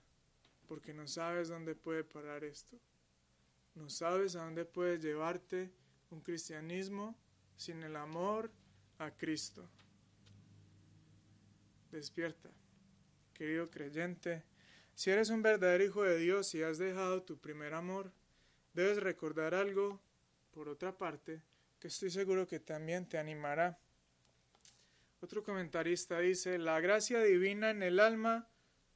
[0.66, 2.78] porque no sabes dónde puede parar esto.
[3.74, 5.70] No sabes a dónde puede llevarte
[6.10, 7.16] un cristianismo
[7.56, 8.50] sin el amor
[8.98, 9.68] a Cristo.
[11.90, 12.50] Despierta,
[13.32, 14.44] querido creyente.
[14.94, 18.12] Si eres un verdadero hijo de Dios y has dejado tu primer amor,
[18.72, 20.00] debes recordar algo,
[20.50, 21.42] por otra parte,
[21.78, 23.78] que estoy seguro que también te animará.
[25.20, 28.48] Otro comentarista dice, la gracia divina en el alma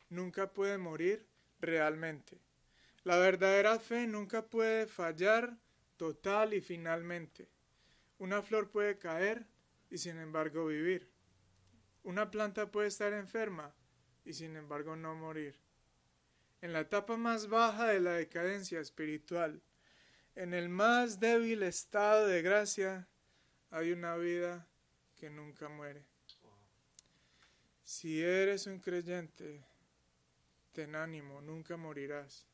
[0.08, 1.26] nunca puede morir
[1.60, 2.38] realmente.
[3.04, 5.56] La verdadera fe nunca puede fallar
[5.96, 7.48] total y finalmente.
[8.18, 9.46] Una flor puede caer
[9.90, 11.10] y sin embargo vivir.
[12.04, 13.74] Una planta puede estar enferma
[14.24, 15.58] y sin embargo no morir.
[16.62, 19.60] En la etapa más baja de la decadencia espiritual,
[20.36, 23.08] en el más débil estado de gracia,
[23.70, 24.66] hay una vida
[25.16, 26.04] que nunca muere.
[27.82, 29.64] Si eres un creyente,
[30.72, 32.46] ten ánimo, nunca morirás.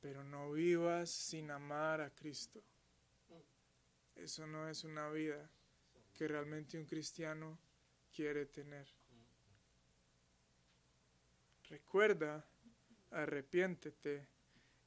[0.00, 2.62] Pero no vivas sin amar a Cristo.
[4.14, 5.50] Eso no es una vida
[6.14, 7.58] que realmente un cristiano
[8.14, 8.86] quiere tener.
[11.68, 12.44] Recuerda,
[13.10, 14.28] arrepiéntete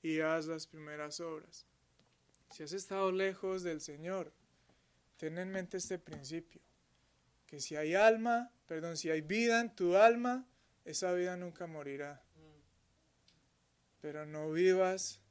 [0.01, 1.65] y haz las primeras obras.
[2.51, 4.32] Si has estado lejos del Señor,
[5.17, 6.61] ten en mente este principio,
[7.47, 10.47] que si hay alma, perdón, si hay vida en tu alma,
[10.84, 12.23] esa vida nunca morirá.
[13.99, 15.21] Pero no vivas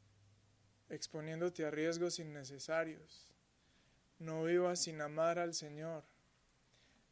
[0.88, 3.28] exponiéndote a riesgos innecesarios.
[4.18, 6.04] No vivas sin amar al Señor.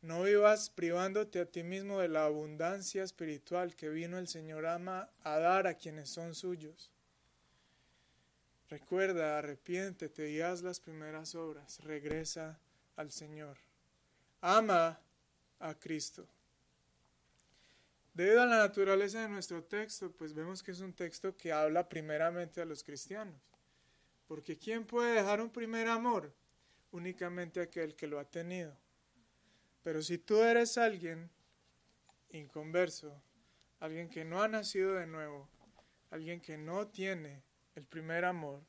[0.03, 5.09] No vivas privándote a ti mismo de la abundancia espiritual que vino el Señor ama
[5.23, 6.91] a dar a quienes son suyos.
[8.69, 11.79] Recuerda, arrepiéntete y haz las primeras obras.
[11.85, 12.59] Regresa
[12.97, 13.59] al Señor.
[14.41, 14.99] Ama
[15.61, 16.27] a Cristo.
[18.15, 21.89] Debido a la naturaleza de nuestro texto, pues vemos que es un texto que habla
[21.89, 23.41] primeramente a los cristianos.
[24.27, 26.33] Porque ¿quién puede dejar un primer amor?
[26.93, 28.77] Únicamente aquel que lo ha tenido.
[29.83, 31.31] Pero si tú eres alguien
[32.31, 33.21] inconverso,
[33.81, 35.49] alguien que no ha nacido de nuevo,
[36.11, 37.43] alguien que no tiene
[37.75, 38.63] el primer amor,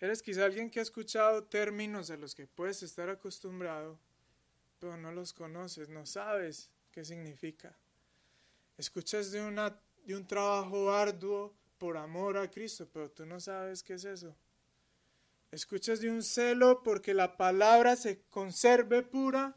[0.00, 3.98] eres quizá alguien que ha escuchado términos a los que puedes estar acostumbrado,
[4.78, 7.76] pero no los conoces, no sabes qué significa.
[8.78, 13.82] Escuchas de, una, de un trabajo arduo por amor a Cristo, pero tú no sabes
[13.82, 14.34] qué es eso.
[15.50, 19.56] Escuchas de un celo porque la palabra se conserve pura,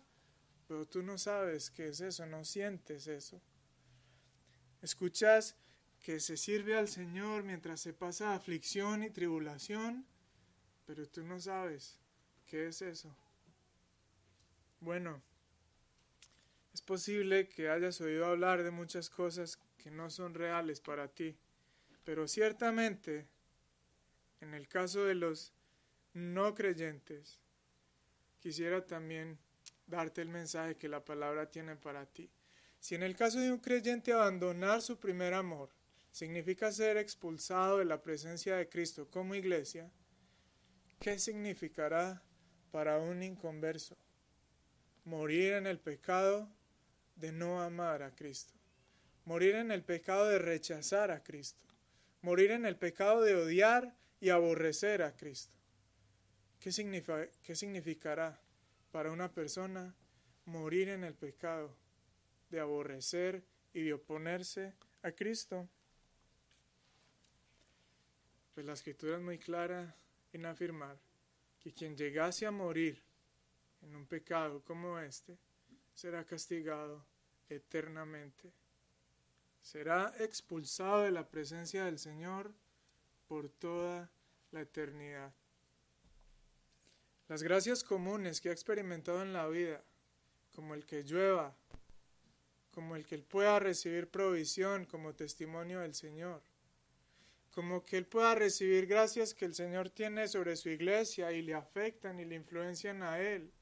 [0.67, 3.41] pero tú no sabes qué es eso, no sientes eso.
[4.81, 5.57] Escuchas
[5.99, 10.05] que se sirve al Señor mientras se pasa aflicción y tribulación,
[10.85, 11.99] pero tú no sabes
[12.45, 13.15] qué es eso.
[14.79, 15.21] Bueno,
[16.73, 21.37] es posible que hayas oído hablar de muchas cosas que no son reales para ti,
[22.03, 23.27] pero ciertamente,
[24.39, 25.53] en el caso de los
[26.13, 27.39] no creyentes,
[28.39, 29.37] quisiera también
[29.87, 32.29] darte el mensaje que la palabra tiene para ti.
[32.79, 35.69] Si en el caso de un creyente abandonar su primer amor
[36.11, 39.91] significa ser expulsado de la presencia de Cristo como iglesia,
[40.99, 42.23] ¿qué significará
[42.71, 43.97] para un inconverso?
[45.05, 46.49] Morir en el pecado
[47.15, 48.53] de no amar a Cristo,
[49.25, 51.65] morir en el pecado de rechazar a Cristo,
[52.21, 55.58] morir en el pecado de odiar y aborrecer a Cristo.
[56.59, 58.39] ¿Qué, ¿Qué significará
[58.91, 59.93] para una persona
[60.45, 61.75] morir en el pecado
[62.49, 63.43] de aborrecer
[63.73, 65.69] y de oponerse a Cristo?
[68.53, 69.95] Pues la escritura es muy clara
[70.33, 70.99] en afirmar
[71.59, 73.01] que quien llegase a morir
[73.81, 75.37] en un pecado como este
[75.93, 77.05] será castigado
[77.49, 78.51] eternamente.
[79.61, 82.53] Será expulsado de la presencia del Señor
[83.27, 84.09] por toda
[84.51, 85.33] la eternidad.
[87.29, 89.83] Las gracias comunes que ha experimentado en la vida,
[90.51, 91.55] como el que llueva,
[92.71, 96.41] como el que él pueda recibir provisión como testimonio del Señor,
[97.51, 101.53] como que él pueda recibir gracias que el Señor tiene sobre su iglesia y le
[101.53, 103.53] afectan y le influencian a él.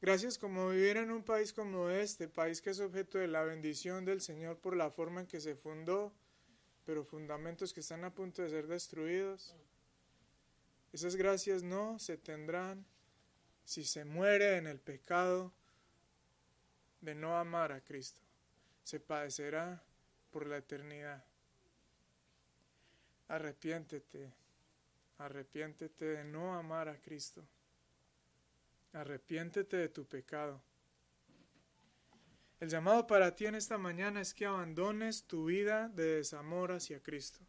[0.00, 4.04] Gracias como vivir en un país como este, país que es objeto de la bendición
[4.04, 6.12] del Señor por la forma en que se fundó,
[6.84, 9.54] pero fundamentos que están a punto de ser destruidos.
[10.92, 12.86] Esas gracias no se tendrán
[13.64, 15.52] si se muere en el pecado
[17.00, 18.20] de no amar a Cristo.
[18.82, 19.82] Se padecerá
[20.30, 21.24] por la eternidad.
[23.28, 24.32] Arrepiéntete,
[25.18, 27.46] arrepiéntete de no amar a Cristo.
[28.94, 30.62] Arrepiéntete de tu pecado.
[32.60, 37.00] El llamado para ti en esta mañana es que abandones tu vida de desamor hacia
[37.00, 37.40] Cristo.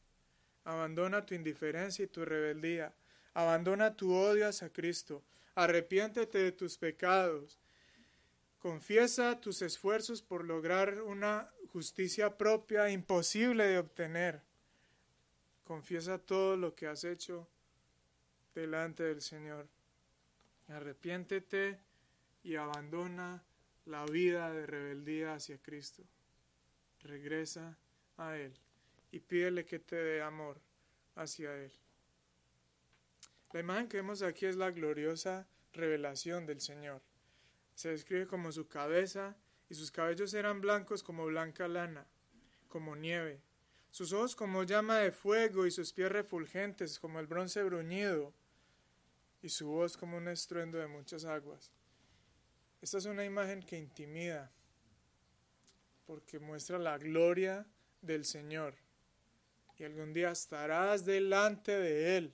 [0.66, 2.94] Abandona tu indiferencia y tu rebeldía.
[3.34, 5.24] Abandona tu odio hacia Cristo.
[5.56, 7.60] Arrepiéntete de tus pecados.
[8.60, 14.42] Confiesa tus esfuerzos por lograr una justicia propia imposible de obtener.
[15.64, 17.48] Confiesa todo lo que has hecho
[18.56, 19.68] delante del Señor.
[20.68, 21.80] Arrepiéntete
[22.44, 23.44] y abandona
[23.86, 26.04] la vida de rebeldía hacia Cristo.
[27.02, 27.78] Regresa
[28.18, 28.54] a Él
[29.12, 30.60] y pídele que te dé amor
[31.16, 31.72] hacia Él.
[33.52, 37.02] La imagen que vemos aquí es la gloriosa revelación del Señor.
[37.76, 39.38] Se describe como su cabeza
[39.70, 42.08] y sus cabellos eran blancos como blanca lana,
[42.68, 43.41] como nieve
[43.91, 48.34] sus ojos como llama de fuego y sus pies refulgentes como el bronce bruñido
[49.41, 51.72] y su voz como un estruendo de muchas aguas.
[52.82, 54.52] Esta es una imagen que intimida
[56.06, 57.66] porque muestra la gloria
[58.02, 58.76] del Señor
[59.78, 62.34] y algún día estarás delante de Él,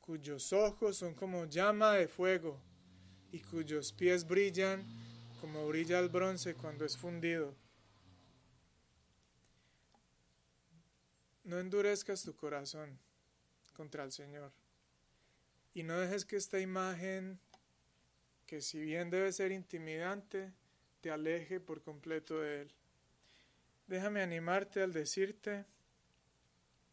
[0.00, 2.60] cuyos ojos son como llama de fuego
[3.32, 4.84] y cuyos pies brillan
[5.40, 7.54] como brilla el bronce cuando es fundido.
[11.44, 12.98] No endurezcas tu corazón
[13.74, 14.52] contra el Señor.
[15.72, 17.40] Y no dejes que esta imagen,
[18.46, 20.52] que si bien debe ser intimidante,
[21.00, 22.72] te aleje por completo de Él.
[23.86, 25.64] Déjame animarte al decirte,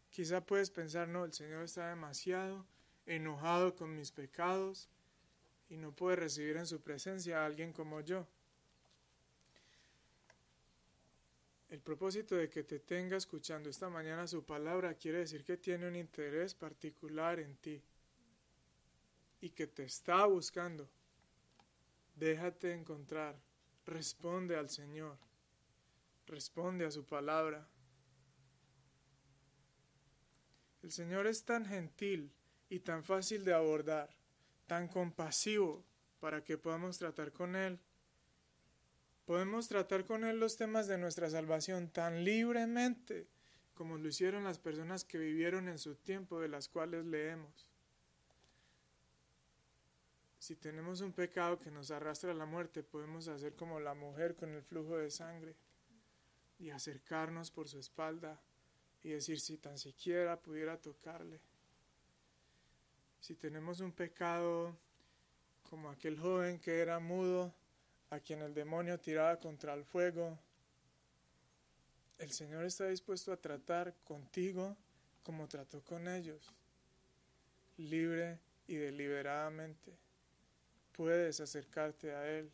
[0.09, 2.65] quizá puedes pensar, no, el Señor está demasiado
[3.07, 4.89] enojado con mis pecados
[5.69, 8.27] y no puede recibir en su presencia a alguien como yo.
[11.69, 15.87] El propósito de que te tenga escuchando esta mañana su palabra quiere decir que tiene
[15.87, 17.81] un interés particular en ti
[19.41, 20.89] y que te está buscando.
[22.15, 23.37] Déjate encontrar,
[23.85, 25.17] responde al Señor,
[26.25, 27.67] responde a su palabra.
[30.81, 32.31] El Señor es tan gentil
[32.69, 34.09] y tan fácil de abordar,
[34.65, 35.83] tan compasivo
[36.19, 37.79] para que podamos tratar con Él
[39.27, 43.27] Podemos tratar con Él los temas de nuestra salvación tan libremente
[43.73, 47.69] como lo hicieron las personas que vivieron en su tiempo de las cuales leemos.
[50.39, 54.37] Si tenemos un pecado que nos arrastra a la muerte, podemos hacer como la mujer
[54.37, 55.57] con el flujo de sangre
[56.57, 58.41] y acercarnos por su espalda
[59.03, 61.41] y decir si tan siquiera pudiera tocarle.
[63.19, 64.77] Si tenemos un pecado
[65.69, 67.53] como aquel joven que era mudo,
[68.09, 70.39] a quien el demonio tiraba contra el fuego,
[72.19, 74.75] el Señor está dispuesto a tratar contigo
[75.23, 76.53] como trató con ellos,
[77.75, 79.97] libre y deliberadamente.
[80.93, 82.49] Puedes acercarte a Él.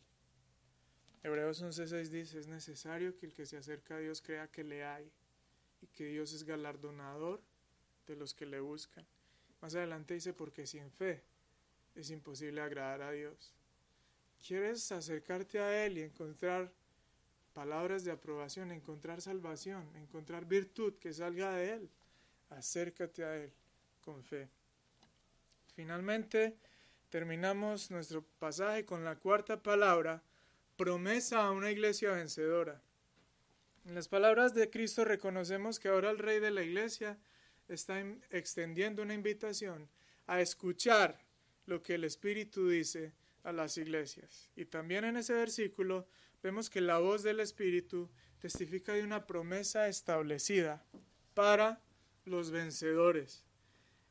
[1.22, 4.84] Hebreos 11:6 dice, es necesario que el que se acerca a Dios crea que le
[4.84, 5.10] hay
[5.80, 7.40] y que Dios es galardonador
[8.06, 9.06] de los que le buscan.
[9.64, 11.22] Más adelante dice, porque sin fe
[11.94, 13.54] es imposible agradar a Dios.
[14.46, 16.70] quieres acercarte a Él y encontrar
[17.54, 21.90] palabras de aprobación, encontrar salvación, encontrar virtud que salga de Él,
[22.50, 23.50] acércate a Él
[24.02, 24.50] con fe.
[25.74, 26.58] Finalmente,
[27.08, 30.22] terminamos nuestro pasaje con la cuarta palabra,
[30.76, 32.82] promesa a una iglesia vencedora.
[33.86, 37.18] En las palabras de Cristo reconocemos que ahora el Rey de la iglesia
[37.68, 38.00] está
[38.30, 39.88] extendiendo una invitación
[40.26, 41.18] a escuchar
[41.66, 43.12] lo que el Espíritu dice
[43.42, 44.50] a las iglesias.
[44.56, 46.06] Y también en ese versículo
[46.42, 50.84] vemos que la voz del Espíritu testifica de una promesa establecida
[51.34, 51.80] para
[52.24, 53.44] los vencedores.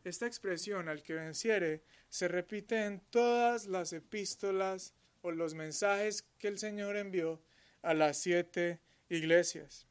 [0.03, 6.49] Esta expresión, al que venciere, se repite en todas las epístolas o los mensajes que
[6.49, 7.41] el Señor envió
[7.81, 9.87] a las siete iglesias.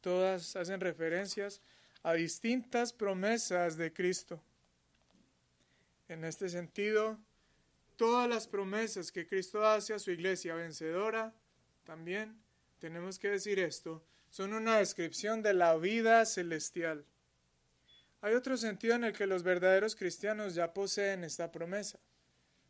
[0.00, 1.60] Todas hacen referencias
[2.02, 4.42] a distintas promesas de Cristo.
[6.08, 7.18] En este sentido,
[7.96, 11.32] todas las promesas que Cristo hace a su iglesia vencedora,
[11.84, 12.40] también
[12.80, 17.04] tenemos que decir esto, son una descripción de la vida celestial.
[18.20, 22.00] Hay otro sentido en el que los verdaderos cristianos ya poseen esta promesa,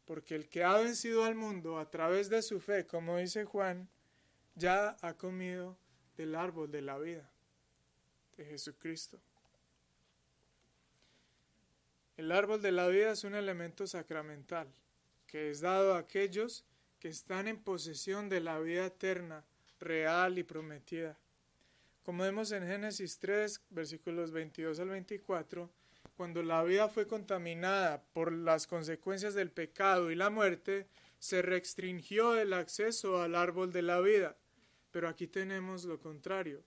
[0.05, 3.89] porque el que ha vencido al mundo a través de su fe, como dice Juan,
[4.55, 5.79] ya ha comido
[6.17, 7.32] del árbol de la vida
[8.37, 9.21] de Jesucristo.
[12.17, 14.69] El árbol de la vida es un elemento sacramental
[15.27, 16.65] que es dado a aquellos
[17.01, 19.45] que están en posesión de la vida eterna,
[19.81, 21.19] real y prometida.
[22.05, 25.71] Como vemos en Génesis 3, versículos 22 al 24,
[26.17, 30.87] cuando la vida fue contaminada por las consecuencias del pecado y la muerte,
[31.19, 34.37] se restringió el acceso al árbol de la vida.
[34.91, 36.63] Pero aquí tenemos lo contrario.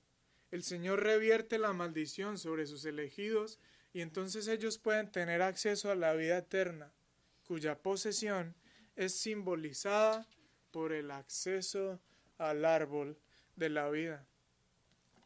[0.51, 3.59] El Señor revierte la maldición sobre sus elegidos
[3.93, 6.93] y entonces ellos pueden tener acceso a la vida eterna,
[7.45, 8.55] cuya posesión
[8.95, 10.27] es simbolizada
[10.71, 11.99] por el acceso
[12.37, 13.17] al árbol
[13.55, 14.27] de la vida.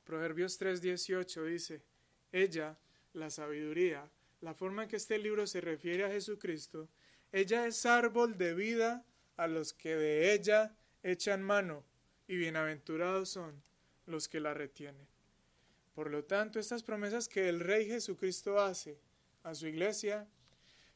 [0.05, 1.84] Proverbios 3:18 dice,
[2.32, 2.78] ella,
[3.13, 4.09] la sabiduría,
[4.41, 6.89] la forma en que este libro se refiere a Jesucristo,
[7.32, 9.05] ella es árbol de vida
[9.38, 11.84] a los que de ella echan mano,
[12.28, 13.61] y bienaventurados son
[14.10, 15.07] los que la retienen.
[15.93, 18.97] Por lo tanto, estas promesas que el Rey Jesucristo hace
[19.43, 20.28] a su iglesia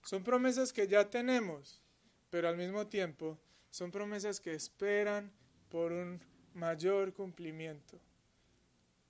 [0.01, 1.82] son promesas que ya tenemos,
[2.30, 3.39] pero al mismo tiempo
[3.70, 5.32] son promesas que esperan
[5.70, 6.22] por un
[6.53, 7.99] mayor cumplimiento.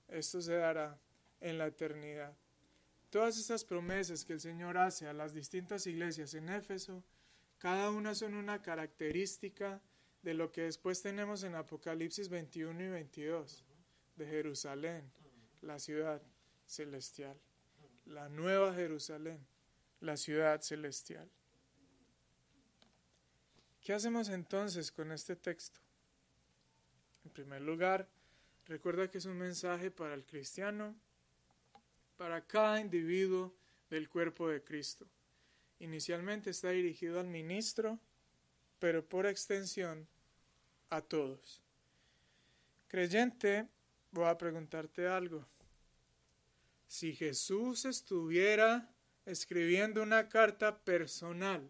[0.08, 0.98] Esto se dará
[1.40, 2.36] en la eternidad.
[3.10, 7.04] Todas estas promesas que el Señor hace a las distintas iglesias en Éfeso,
[7.58, 9.80] cada una son una característica
[10.22, 13.64] de lo que después tenemos en Apocalipsis 21 y 22,
[14.16, 15.10] de Jerusalén,
[15.62, 16.22] la ciudad
[16.66, 17.36] celestial,
[18.06, 19.46] la nueva Jerusalén,
[20.00, 21.28] la ciudad celestial.
[23.80, 25.80] ¿Qué hacemos entonces con este texto?
[27.24, 28.08] En primer lugar,
[28.66, 30.96] Recuerda que es un mensaje para el cristiano,
[32.16, 33.54] para cada individuo
[33.90, 35.06] del cuerpo de Cristo.
[35.80, 37.98] Inicialmente está dirigido al ministro,
[38.78, 40.08] pero por extensión
[40.88, 41.62] a todos.
[42.88, 43.68] Creyente,
[44.14, 45.44] voy a preguntarte algo.
[46.86, 48.88] Si Jesús estuviera
[49.26, 51.68] escribiendo una carta personal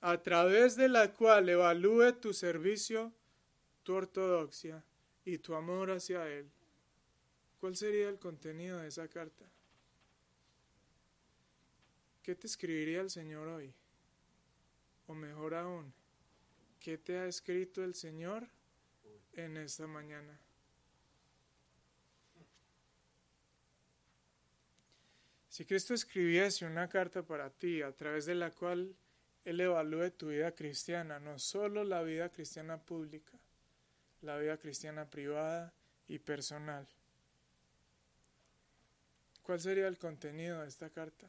[0.00, 3.12] a través de la cual evalúe tu servicio,
[3.82, 4.84] tu ortodoxia,
[5.24, 6.50] y tu amor hacia Él,
[7.60, 9.44] ¿cuál sería el contenido de esa carta?
[12.22, 13.72] ¿Qué te escribiría el Señor hoy?
[15.06, 15.92] O mejor aún,
[16.80, 18.48] ¿qué te ha escrito el Señor
[19.32, 20.40] en esta mañana?
[25.52, 28.96] Si Cristo escribiese una carta para ti a través de la cual
[29.44, 33.38] Él evalúe tu vida cristiana, no solo la vida cristiana pública,
[34.22, 35.70] la vida cristiana privada
[36.08, 36.88] y personal.
[39.42, 41.28] ¿Cuál sería el contenido de esta carta?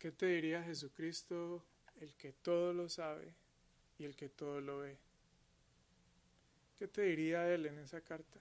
[0.00, 1.64] ¿Qué te diría Jesucristo,
[2.00, 3.32] el que todo lo sabe
[4.00, 4.98] y el que todo lo ve?
[6.84, 8.38] ¿Qué te diría Él en esa carta?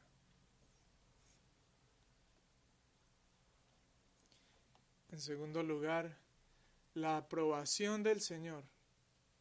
[5.14, 6.18] En segundo lugar,
[6.94, 8.66] la aprobación del Señor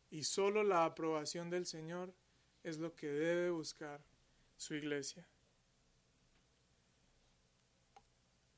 [0.09, 2.15] y solo la aprobación del Señor
[2.63, 4.01] es lo que debe buscar
[4.57, 5.27] su iglesia.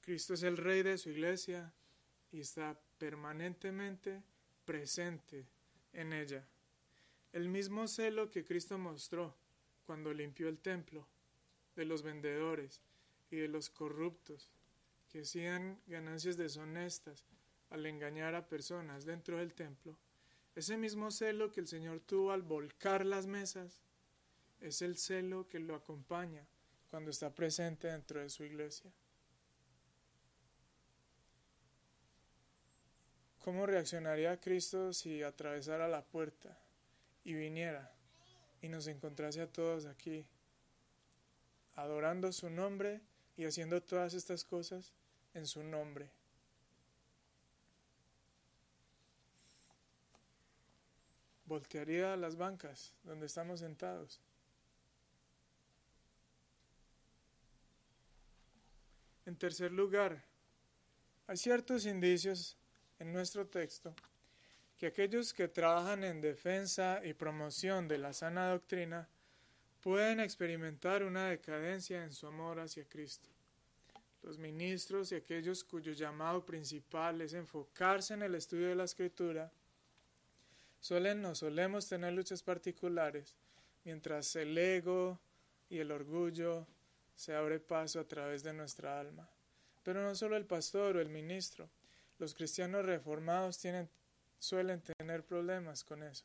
[0.02, 1.72] Cristo es el rey de su iglesia
[2.30, 4.22] y está permanentemente
[4.66, 5.46] presente
[5.94, 6.46] en ella.
[7.32, 9.34] El mismo celo que Cristo mostró
[9.84, 11.06] cuando limpió el templo
[11.76, 12.82] de los vendedores
[13.30, 14.50] y de los corruptos
[15.08, 17.24] que hacían ganancias deshonestas
[17.70, 19.98] al engañar a personas dentro del templo,
[20.54, 23.82] ese mismo celo que el Señor tuvo al volcar las mesas,
[24.60, 26.46] es el celo que lo acompaña
[26.90, 28.92] cuando está presente dentro de su iglesia.
[33.40, 36.58] ¿Cómo reaccionaría Cristo si atravesara la puerta
[37.24, 37.94] y viniera
[38.64, 40.24] y nos encontrase a todos aquí,
[41.74, 43.02] adorando su nombre
[43.36, 44.94] y haciendo todas estas cosas
[45.34, 46.08] en su nombre?
[51.44, 54.18] Voltearía las bancas donde estamos sentados.
[59.26, 60.24] En tercer lugar,
[61.26, 62.56] hay ciertos indicios
[62.98, 63.94] en nuestro texto
[64.78, 69.08] que aquellos que trabajan en defensa y promoción de la sana doctrina
[69.80, 73.28] pueden experimentar una decadencia en su amor hacia Cristo.
[74.22, 79.52] Los ministros y aquellos cuyo llamado principal es enfocarse en el estudio de la escritura,
[80.80, 83.34] suelen o solemos tener luchas particulares,
[83.84, 85.20] mientras el ego
[85.68, 86.66] y el orgullo
[87.14, 89.28] se abre paso a través de nuestra alma.
[89.82, 91.68] Pero no solo el pastor o el ministro,
[92.18, 93.88] los cristianos reformados tienen,
[94.44, 96.24] suelen tener problemas con eso,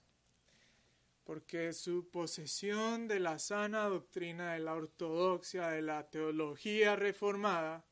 [1.23, 7.83] porque su posesión de la sana doctrina, de la ortodoxia, de la teología reformada,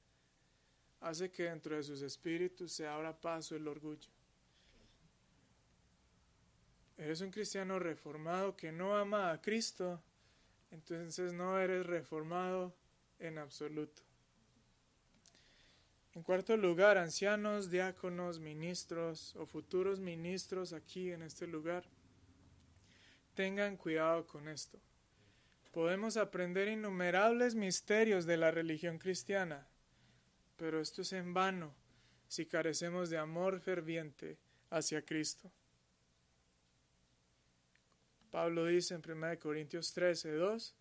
[0.99, 4.09] hace que dentro de sus espíritus se abra paso el orgullo.
[6.97, 10.01] Eres un cristiano reformado que no ama a Cristo,
[10.71, 12.75] entonces no eres reformado
[13.19, 14.07] en absoluto.
[16.18, 21.84] En cuarto lugar, ancianos, diáconos, ministros o futuros ministros aquí en este lugar.
[23.36, 24.80] Tengan cuidado con esto.
[25.72, 29.68] Podemos aprender innumerables misterios de la religión cristiana,
[30.55, 31.76] pero esto es en vano
[32.28, 34.39] si carecemos de amor ferviente
[34.72, 35.51] hacia Cristo.
[38.32, 40.76] Pablo dice en 1 Corintios 13, 2,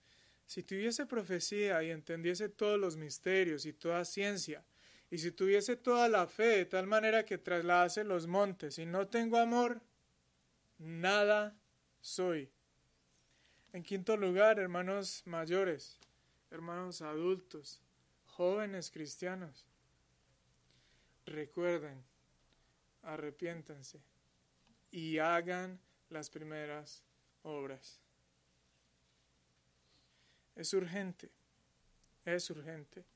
[0.47, 4.64] si tuviese profecía y entendiese todos los misterios y toda ciencia,
[5.16, 9.08] y si tuviese toda la fe de tal manera que trasladase los montes, y no
[9.08, 9.80] tengo amor,
[10.76, 11.56] nada
[12.02, 12.50] soy.
[13.72, 15.98] En quinto lugar, hermanos mayores,
[16.50, 17.80] hermanos adultos,
[18.26, 19.64] jóvenes cristianos,
[21.24, 22.04] recuerden,
[23.00, 24.02] arrepiéntanse
[24.90, 27.02] y hagan las primeras
[27.42, 28.02] obras.
[30.54, 31.30] Es urgente,
[32.26, 33.15] es urgente.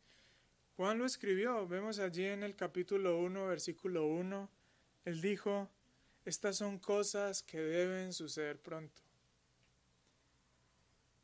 [0.77, 4.49] Juan lo escribió, vemos allí en el capítulo 1, versículo 1,
[5.05, 5.69] él dijo,
[6.25, 9.03] estas son cosas que deben suceder pronto.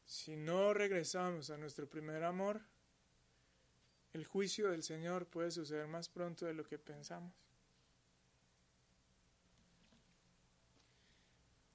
[0.05, 2.61] Si no regresamos a nuestro primer amor,
[4.13, 7.33] el juicio del Señor puede suceder más pronto de lo que pensamos.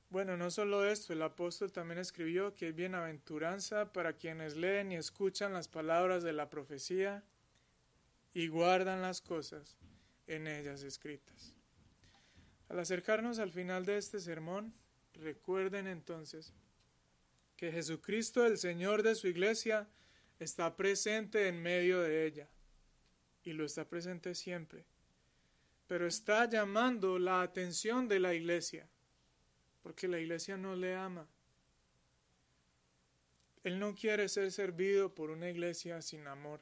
[0.10, 4.96] Bueno, no solo esto, el apóstol también escribió que hay bienaventuranza para quienes leen y
[4.96, 7.24] escuchan las palabras de la profecía
[8.34, 9.78] y guardan las cosas
[10.28, 11.54] en ellas escritas.
[12.70, 14.74] Al acercarnos al final de este sermón,
[15.14, 16.54] recuerden entonces
[17.58, 19.90] que Jesucristo, el Señor de su iglesia,
[20.40, 22.50] está presente en medio de ella
[23.44, 24.86] y lo está presente siempre,
[25.88, 28.88] pero está llamando la atención de la iglesia
[29.82, 31.28] porque la iglesia no le ama.
[33.64, 36.62] Él no quiere ser servido por una iglesia sin amor.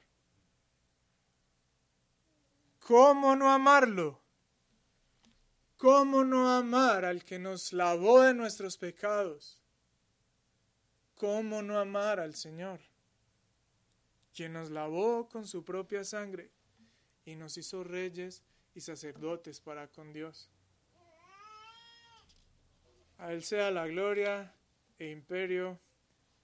[2.89, 4.19] ¿Cómo no amarlo?
[5.77, 9.61] ¿Cómo no amar al que nos lavó de nuestros pecados?
[11.13, 12.79] ¿Cómo no amar al Señor,
[14.33, 16.49] quien nos lavó con su propia sangre
[17.25, 18.41] y nos hizo reyes
[18.73, 20.49] y sacerdotes para con Dios?
[23.19, 24.55] A Él sea la gloria
[24.97, 25.79] e imperio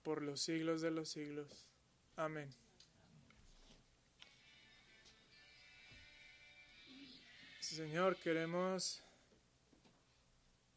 [0.04, 1.66] por los siglos de los siglos.
[2.16, 2.56] Amén.
[7.74, 9.02] Señor, queremos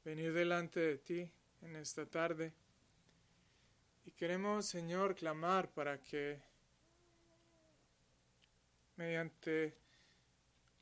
[0.04, 2.50] venir delante de ti en esta tarde
[4.06, 6.40] y queremos, Señor, clamar para que
[8.96, 9.74] mediante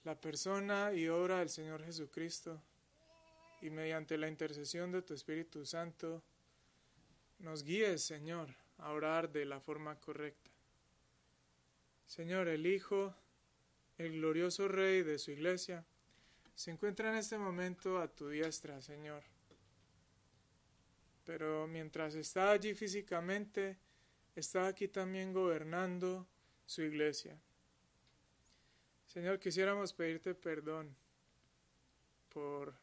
[0.04, 2.62] la persona y obra del Señor Jesucristo,
[3.60, 6.22] y mediante la intercesión de tu Espíritu Santo
[7.40, 10.50] nos guíes, Señor, a orar de la forma correcta.
[12.06, 13.12] Señor, el Hijo,
[13.98, 15.84] el glorioso Rey de su iglesia,
[16.56, 19.22] se encuentra en este momento a tu diestra, Señor.
[21.24, 23.76] Pero mientras está allí físicamente,
[24.34, 26.26] está aquí también gobernando
[26.64, 27.38] su iglesia.
[29.06, 30.96] Señor, quisiéramos pedirte perdón
[32.30, 32.74] por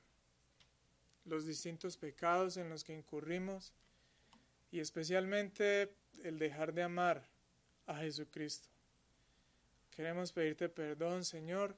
[1.25, 3.73] los distintos pecados en los que incurrimos
[4.71, 7.27] y especialmente el dejar de amar
[7.87, 8.69] a Jesucristo.
[9.89, 11.75] Queremos pedirte perdón, Señor,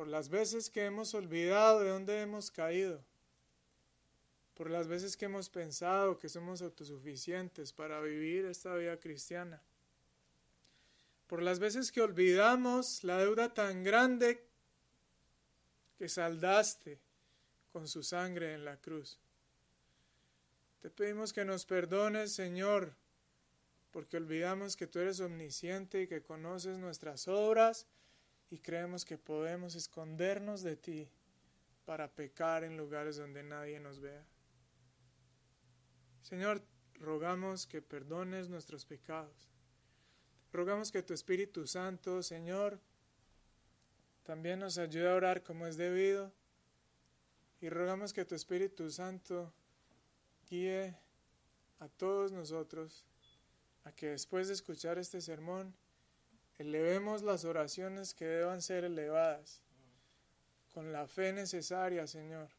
[0.00, 3.04] por las veces que hemos olvidado de dónde hemos caído,
[4.54, 9.62] por las veces que hemos pensado que somos autosuficientes para vivir esta vida cristiana,
[11.26, 14.42] por las veces que olvidamos la deuda tan grande
[15.98, 16.98] que saldaste
[17.70, 19.18] con su sangre en la cruz.
[20.80, 22.94] Te pedimos que nos perdones, Señor,
[23.90, 27.86] porque olvidamos que tú eres omnisciente y que conoces nuestras obras
[28.50, 31.08] y creemos que podemos escondernos de ti
[31.84, 34.24] para pecar en lugares donde nadie nos vea.
[36.22, 36.62] Señor,
[36.94, 39.50] rogamos que perdones nuestros pecados.
[40.52, 42.80] Rogamos que tu Espíritu Santo, Señor,
[44.24, 46.32] también nos ayude a orar como es debido.
[47.60, 49.52] Y rogamos que tu Espíritu Santo
[50.48, 50.96] guíe
[51.78, 53.04] a todos nosotros
[53.84, 55.74] a que después de escuchar este sermón,
[56.60, 59.62] elevemos las oraciones que deban ser elevadas
[60.68, 62.50] con la fe necesaria, Señor.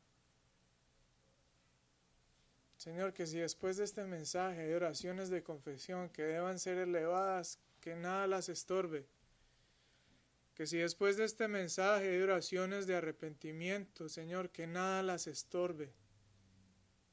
[2.78, 7.60] Señor, que si después de este mensaje hay oraciones de confesión que deban ser elevadas,
[7.80, 9.06] que nada las estorbe.
[10.56, 15.94] Que si después de este mensaje hay oraciones de arrepentimiento, Señor, que nada las estorbe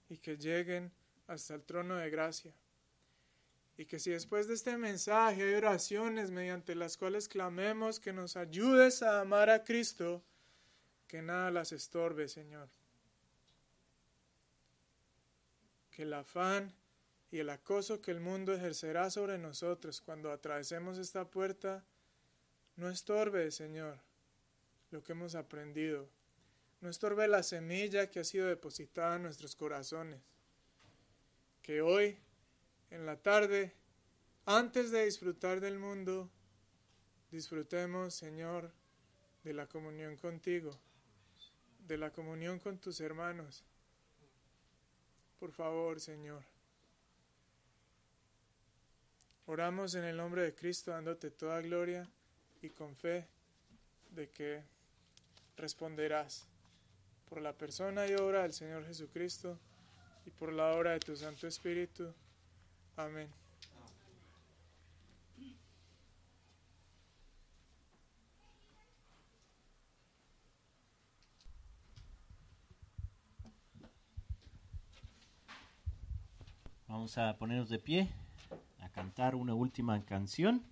[0.09, 0.91] y que lleguen
[1.27, 2.55] hasta el trono de gracia.
[3.79, 8.37] Y que si después de este mensaje hay oraciones mediante las cuales clamemos que nos
[8.37, 10.23] ayudes a amar a Cristo,
[11.07, 12.69] que nada las estorbe, Señor.
[15.91, 16.75] Que el afán
[17.31, 21.83] y el acoso que el mundo ejercerá sobre nosotros cuando atravesemos esta puerta
[22.79, 23.99] no estorbe, Señor,
[24.93, 26.09] lo que hemos aprendido.
[26.81, 30.21] No estorbe la semilla que ha sido depositada en nuestros corazones.
[31.61, 32.17] Que hoy
[32.91, 33.75] en la tarde,
[34.47, 36.31] antes de disfrutar del mundo,
[37.31, 38.73] disfrutemos, Señor,
[39.45, 40.71] de la comunión contigo,
[41.87, 43.65] de la comunión con tus hermanos.
[45.39, 46.43] Por favor, Señor.
[49.47, 52.09] Oramos en el nombre de Cristo, dándote toda gloria
[52.61, 53.27] y con fe
[54.11, 54.63] de que
[55.57, 56.47] responderás
[57.29, 59.59] por la persona y obra del Señor Jesucristo
[60.27, 62.13] y por la obra de tu Santo Espíritu.
[62.99, 63.29] Amén.
[76.89, 78.09] Vamos a ponernos de pie
[78.81, 80.65] a cantar una última canción.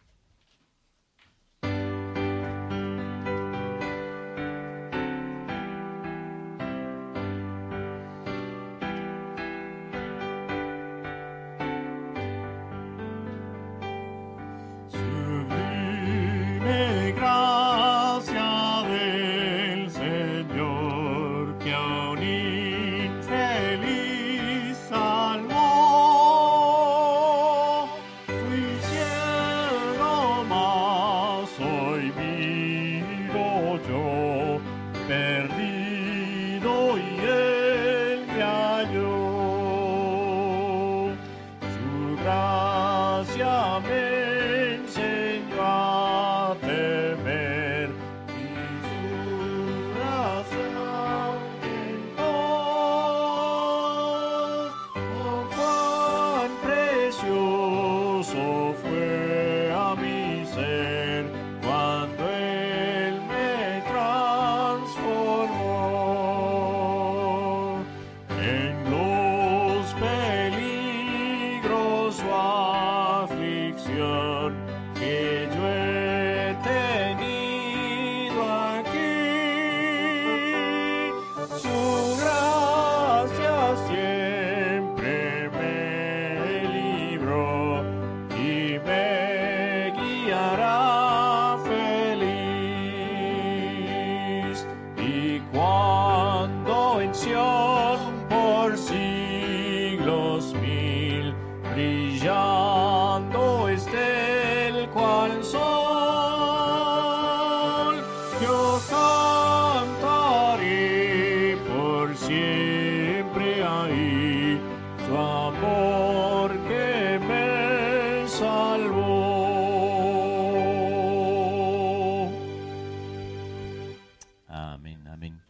[124.76, 125.40] Amén, amén.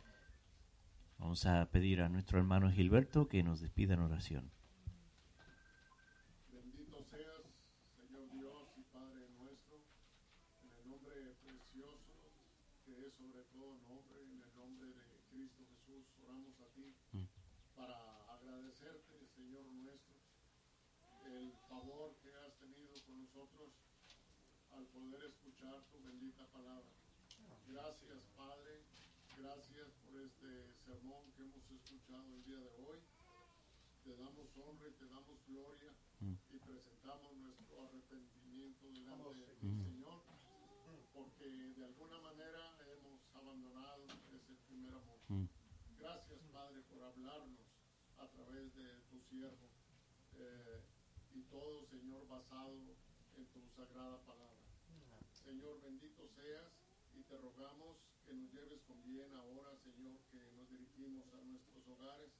[1.19, 4.53] Vamos a pedir a nuestro hermano Gilberto que nos despida en oración.
[6.53, 7.43] Bendito seas,
[7.98, 9.82] Señor Dios y Padre nuestro,
[10.62, 12.15] en el nombre precioso
[12.85, 16.94] que es sobre todo nombre, en el nombre de Cristo Jesús, oramos a ti
[17.74, 17.98] para
[18.31, 20.15] agradecerte, Señor nuestro,
[21.35, 23.74] el favor que has tenido con nosotros
[24.70, 26.94] al poder escuchar tu bendita palabra.
[27.66, 28.23] Gracias,
[29.36, 32.98] gracias por este sermón que hemos escuchado el día de hoy.
[34.02, 40.22] Te damos honra y te damos gloria y presentamos nuestro arrepentimiento delante del Señor,
[41.12, 45.48] porque de alguna manera hemos abandonado ese primer amor.
[45.98, 47.66] Gracias, Padre, por hablarnos
[48.18, 49.68] a través de tu siervo
[50.38, 50.80] eh,
[51.34, 52.96] y todo, Señor, basado
[53.36, 54.56] en tu sagrada palabra.
[55.32, 56.72] Señor, bendito seas
[57.14, 61.86] y te rogamos que nos lleves con bien ahora, Señor, que nos dirigimos a nuestros
[61.86, 62.31] hogares,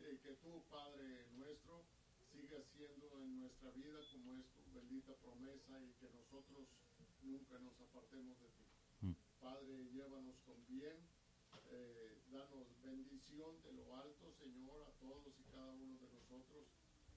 [0.00, 1.84] eh, que tú, Padre nuestro,
[2.32, 6.66] sigas siendo en nuestra vida como es tu bendita promesa y que nosotros
[7.22, 9.14] nunca nos apartemos de ti.
[9.40, 10.98] Padre, llévanos con bien,
[11.70, 16.66] eh, danos bendición de lo alto, Señor, a todos y cada uno de nosotros.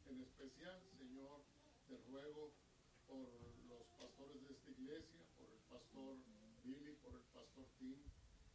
[0.06, 1.42] En especial, Señor,
[1.88, 2.54] te ruego
[3.08, 3.28] por
[3.68, 6.18] los pastores de esta iglesia, por el pastor
[6.64, 7.21] Billy, por el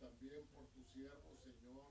[0.07, 1.91] también por tu siervo, Señor,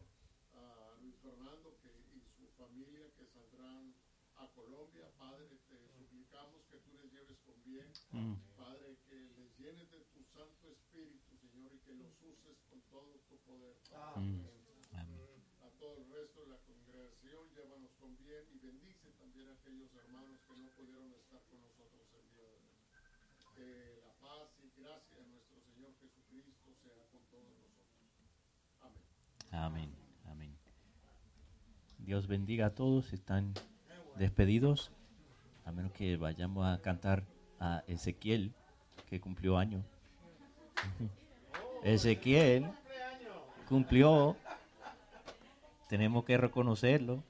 [0.55, 3.93] a Luis Fernando que, y su familia que saldrán
[4.37, 5.11] a Colombia.
[5.17, 7.91] Padre, te suplicamos que tú les lleves con bien.
[8.55, 13.19] Padre, que les llenes de tu Santo Espíritu, Señor, y que los uses con todo
[13.27, 13.75] tu poder.
[15.59, 19.93] A todo el resto de la congregación, llévanos con bien y bendice también a aquellos
[19.93, 22.79] hermanos que no pudieron estar con nosotros el día de hoy.
[23.55, 27.74] Que la paz y gracia de nuestro Señor Jesucristo sea con todos nosotros.
[29.51, 29.89] Amén.
[30.29, 30.51] Amén.
[31.99, 33.53] Dios bendiga a todos, están
[34.17, 34.91] despedidos,
[35.65, 37.23] a menos que vayamos a cantar
[37.59, 38.53] a Ezequiel,
[39.09, 39.83] que cumplió año.
[41.83, 42.69] Ezequiel
[43.67, 44.35] cumplió,
[45.89, 47.23] tenemos que reconocerlo.